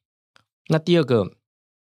[0.67, 1.31] 那第二个，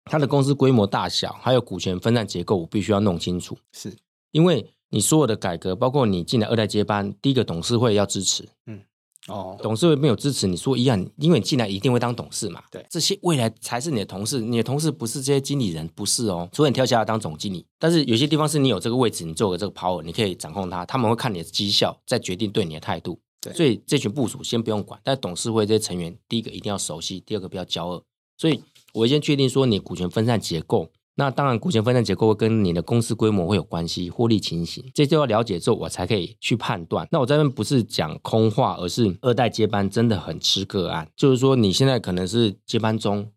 [0.06, 3.96] 他的公司规模大小还有股权分散结构，我必须要弄清楚，是。
[4.32, 4.74] 因为。
[4.90, 8.80] 你所有的改革，包括你进来二代接班，第一个董事会要支持，嗯，
[9.28, 23.20] 哦，董事会没有支持，你说一样，因为你进来一定会当董事嘛，对，这些未来才是你的同事，你的同事不是这些经理人，不是哦，除非你跳下来当总经理，但是有些地方是你有这个位置，你做个这个 power，你可以掌控它，他们会看你的绩效，再决定对你的态度。
[23.42, 28.04] 对，所以这群部署先不用管，但董事会这些成员，第一个一定要熟悉，第二个不要交恶。
[28.38, 28.64] 所以
[28.94, 37.08] 我先确定说你股权分散结构，那当然股权分散结构会跟你的公司规模会有关系，获利情形，这就要了解之后，我才可以去判断。
[37.12, 43.32] 那我这边不是讲空话，而是二代接班真的很吃个案，就是说你现在可能是接班中，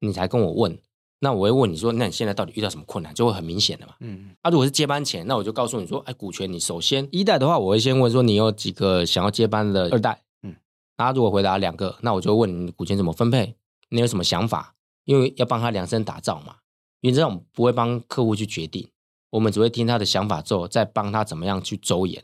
[0.00, 0.78] 你才跟我问。
[1.18, 3.14] 那我会问你说，那你现在到底遇到什么困难？
[3.14, 3.94] 就会很明显的嘛。
[4.00, 10.22] 嗯，啊，如果是接班前，那我就告诉你说，哎，股权你首先一代的话，我会先问说你有几个想要接班的二代。
[10.42, 10.54] 嗯，
[10.96, 13.56] 他如果回答两个，那我就问你股权怎么分配，
[13.88, 14.74] 你有什么想法？
[15.04, 16.56] 因为要帮他量身打造嘛。
[17.00, 18.88] 因为这种不会帮客户去决定，
[19.30, 22.22] 我们只会听他的想法之后，再帮他怎么样去周延。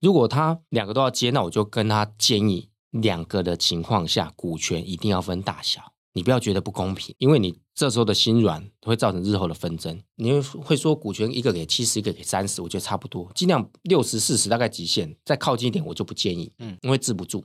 [0.00, 5.93] 如果他两个都要接，那我就跟他建议，两个的情况下，股权一定要分大小。
[6.14, 10.00] 你不要觉得不公平，因为你这时候的心软会造成日后的纷争。
[10.14, 17.44] 你会说股权一个给七十，一个给三十，我觉得差不多，尽量六十四十大概极限，再靠近一点我就不建议，嗯，因为治不住。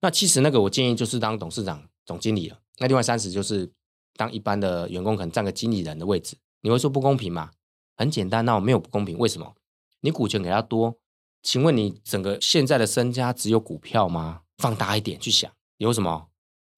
[0.00, 2.58] 那七十那个我建议就是当董事长、总经理了。
[2.78, 3.70] 那另外三十就是
[4.16, 6.38] 当一般的员工，可能占个经理人的位置。
[6.62, 7.50] 你会说不公平吗？
[7.96, 9.54] 很简单，那我没有不公平，为什么？
[10.00, 10.96] 你股权给他多，
[11.42, 14.40] 请问你整个现在的身家只有股票吗？
[14.56, 16.28] 放大一点去想，有什么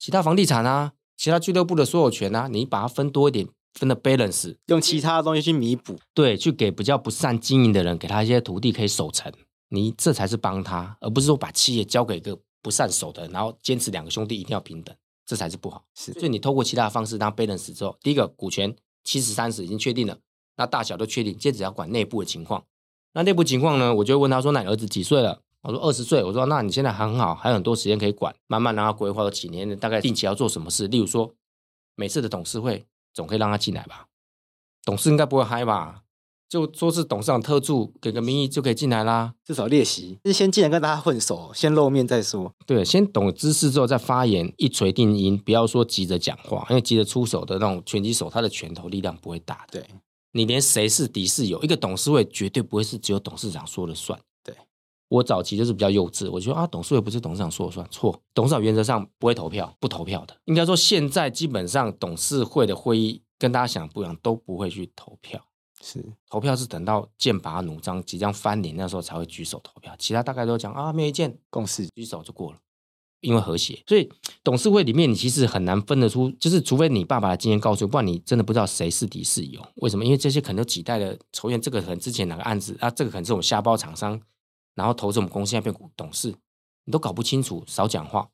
[0.00, 0.94] 其他房地产啊？
[1.22, 9.32] 其他俱乐部的所有权啊，你把它分多一点，分的 balance，用其他的东西去弥补，对，去给比较不善经营的人，给他一些土地可以守成，
[9.68, 14.92] 你这才是帮他，而不是说把企业交给一个不善守的人，然后坚持两个兄弟一定要平等，
[15.24, 15.84] 这才是不好。
[15.94, 20.18] 是，所以你透过其他的方式当 balance 之后，第一个股权七十三十已经确定了，
[20.56, 22.64] 那大小都确定，接着要管内部的情况。
[23.12, 30.88] 那内部情况呢，我就问他说：“那你儿子几岁了？”我说二十岁，我说那你现在还很好，还有很多时间可以管，慢慢让他规划个几年，大概定期要做什么事。
[30.88, 31.32] 例如说，
[31.94, 32.84] 每次的董事会
[33.14, 34.06] 总可以让他进来吧？
[34.84, 36.02] 董事应该不会嗨吧？
[36.48, 42.52] 就说是董事长特助，给个名义就可以进来啦，至少练习，是先进来跟大家混熟，先露面再说。
[42.66, 49.80] 对，先懂知识之后再发言，一锤定音，不要说急着讲话，因为急着出手的那种拳击手，他的拳头力量不会大的。
[49.80, 49.88] 对，
[50.32, 54.18] 你连谁是敌是友，一个董事会绝对不会是只有董事长说了算。
[55.12, 58.18] 我早期就是比较幼稚，我觉得啊，董事会不是董事长说了算，错。
[58.32, 60.34] 董事长原则上不会投票，不投票的。
[60.46, 65.38] 应该说，现在基本上董事会的会议跟大家想不一样，都不会去投票。
[65.82, 72.56] 是投票是等到剑拔弩张、即将翻脸那时候才会举手投票，其他大概都讲啊，没有意见，共识举手就过了，
[73.20, 73.82] 因为和谐。
[73.86, 74.10] 所以
[74.42, 79.60] 董事会里面你其实很难分得出，就是除非你爸爸的经验告诉，不然你真的不知道谁是敌是友。
[79.74, 80.06] 为什么？
[80.06, 84.18] 因为这些可能有几代的仇怨，这个可能之前哪个案子啊，这个可能是我们下包厂商。
[84.74, 86.34] 然后投资我们公司，现在变股董事，
[86.84, 88.28] 你都搞不清楚，少讲话。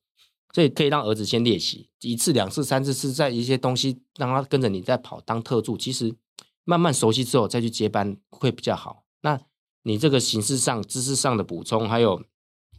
[0.55, 5.77] 所以可以让儿子先练习一次、两次、三次，是在一些东西让他跟着你在跑当特助。
[5.77, 6.15] 其实
[6.65, 9.05] 慢慢熟悉之后再去接班会比较好。
[9.21, 9.39] 那
[9.83, 12.23] 你这个形式上、知识上的补充，还有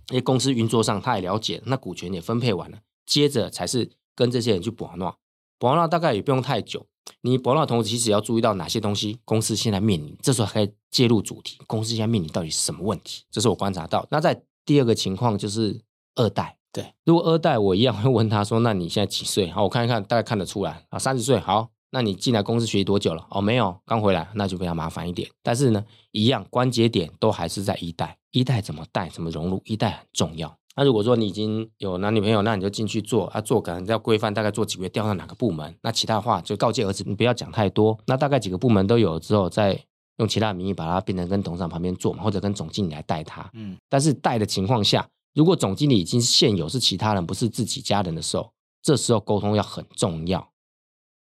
[0.10, 5.16] 一些公司运作上，他也了解，那股权也分配完了，接着才是跟这些人去补纳。
[5.60, 6.88] 补纳大概也不用太久。
[7.22, 9.18] 你博纳的同时，其实要注意到哪些东西？
[9.26, 11.58] 公司现在面临，这时候可以介入主题。
[11.68, 13.24] 公司现在面临到底是什么问题？
[13.32, 14.08] 这是我观察到。
[14.12, 15.82] 那在第二个情况就是
[16.16, 21.40] 二代，对，如果二代我一样会问他说：“那你现在几岁？”好，我看一看，大概看得出来啊，三十岁。
[21.40, 23.26] 好，那你进来公司学习多久了？
[23.32, 25.28] 哦，没有，刚回来，那就比较麻烦一点。
[25.42, 30.56] 但是呢，一样关节点都还是在一代，一代怎么带，怎么融入，一代很重要。
[30.80, 35.76] 那如果说你已经有男女朋友，那你就进去做啊，做可能要规范，大概做几个月，调到哪个部门。
[35.82, 38.00] 那其他的话就告诫儿子，你不要讲太多。
[38.08, 39.78] 那大概几个部门都有了之后，再
[40.20, 43.50] 用其他名义把它变成跟董事长旁边做嘛，或者跟总经理来带他。
[43.56, 48.50] 嗯，但是带的情况下，如果总经理已经现有是其他人，不是自己家人的时候，
[48.82, 50.50] 这时候沟通要很重要。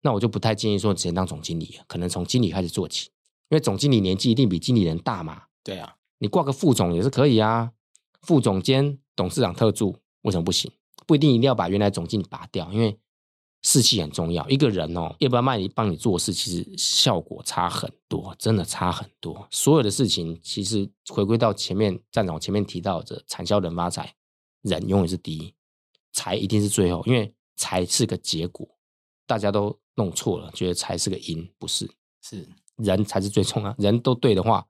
[0.03, 3.11] 那我就不太建议说直接当总经理，可能从经理开始做起，
[3.51, 5.43] 因为总经理年纪一定比经理人大嘛。
[5.63, 7.71] 对啊，你挂个副总也是可以啊，
[8.27, 8.99] 副总监。
[9.15, 10.71] 董事长特助为什么不行？
[11.07, 12.99] 不一定一定要把原来总经理拔掉，因为
[13.63, 14.47] 士气很重要。
[14.47, 19.49] 一个人哦，要不要卖你帮你做事，其实效果差很多，真的差很多。
[19.51, 24.15] 所有的事情其实回归到前面站长前面提到的产销人发财，
[24.61, 25.55] 人永远是第一，
[26.13, 28.69] 财一定是最后，因为财是个结果，
[29.27, 31.91] 大家都弄错了，觉得财是个因，不是，
[32.23, 32.47] 是
[32.77, 33.75] 人才是最重要。
[33.79, 34.67] 人都对的话，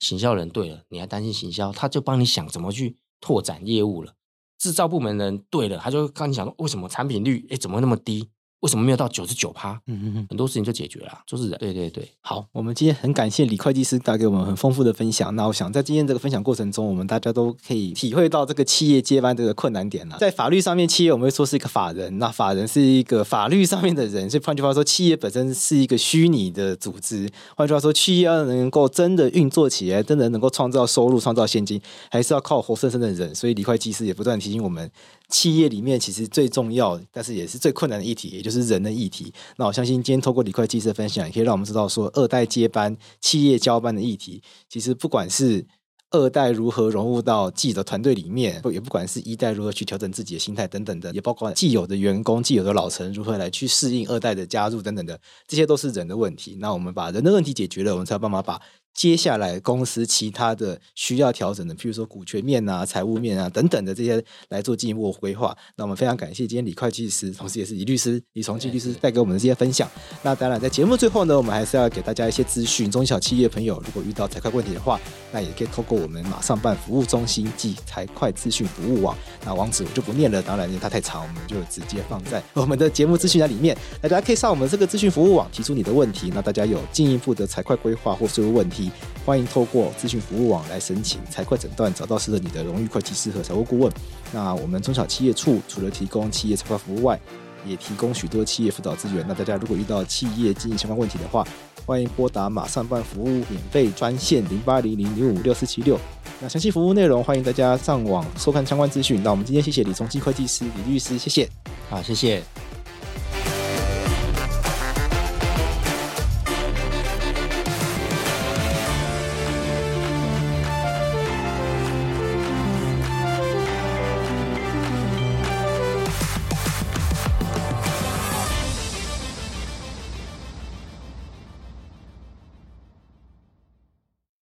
[0.00, 1.70] 行销人对了，你还担心行销？
[1.70, 2.96] 他就帮你想怎么去。
[3.22, 4.14] 拓展业务了，
[4.56, 8.30] 制造部门人对了，他就跟你讲说，为什么产品率哎怎么那么低？
[8.60, 9.72] 为什么没有到九十九趴？
[9.86, 11.58] 嗯嗯嗯，很多事情就解决了，就是人。
[11.58, 15.34] 对对对，好，我们今天很感谢李会计师带给我们很丰富的分享。
[15.34, 20.18] 那我想在今天这个分享过程中，我们大家都可以体会到这个企业接班这个困难点了。
[20.18, 27.30] 在法律上面，企业我们会说是一个法人，那法人是一个法律上面的人，所以换句话说，企业本身是一个虚拟的组织。
[27.56, 31.80] 换句话说，企业要能够真的运作起来，真的能够创造收入、创造现金，
[32.10, 33.34] 还是要靠活生生的人。
[33.34, 34.90] 所以李会计师也不断提醒我们。
[35.30, 39.32] 企业里面其实最重要，但是也是最困难的议题，也就是人的议题。
[39.56, 45.64] 那我相信今天透过李会计师的分享，也可以让我们知道说，二代接班、企业交班的议题，其实不管是
[46.10, 56.56] 二代如何融入到自己的团队里面，也不管是一代如何去调整自己的心态等等的，也包括既有的员工、既有的老臣如何来去适应二代的加入等等的，这些都是人的问题。
[56.58, 58.60] 那我们把人的问题解决了，我们才有办法把。
[58.92, 65.56] 接下来公司其他的需要调整的，譬如说股权面啊、财务面啊等等的这些来做进一步的规划。
[65.76, 69.88] 那我们非常感谢今天李会计师，同时也是李律师、李崇基律师带给我们的这些分享。
[70.22, 75.00] 那当然，在节目最后呢，我们还是要给大家一些资讯：中小企业朋友如果遇到财会问题的话，
[75.32, 79.16] 那也可以透过我们马上办服务中心及财会资讯服务网。
[79.44, 83.76] 那网址我就不念了，当然因为它太长，我们就直接放在我们的节目资讯栏里面。
[84.02, 86.30] 大家可以上我们这个资讯服务网提出你的问题。
[86.34, 88.79] 那大家有进一步的财会规划或税务问题，
[89.26, 93.92] 欢迎透过资讯服务网来申请财会诊断，找到适合你的荣誉会计师和财务顾问。
[94.32, 97.18] 那我们中小企业处除了提供企业财会服务外，
[97.66, 99.24] 也提供许多企业辅导资源。
[99.26, 101.46] 那大家如果遇到企业经营相关问题的话，
[101.84, 105.98] 欢迎拨打马上办服务免费专线零八零零零五六四七六。
[106.40, 109.22] 那详细服务内容，欢迎大家上网收看相关资讯。
[109.22, 111.48] 那我们今天谢谢李崇基会计师、李律师，谢谢。
[111.90, 112.42] 好，谢谢。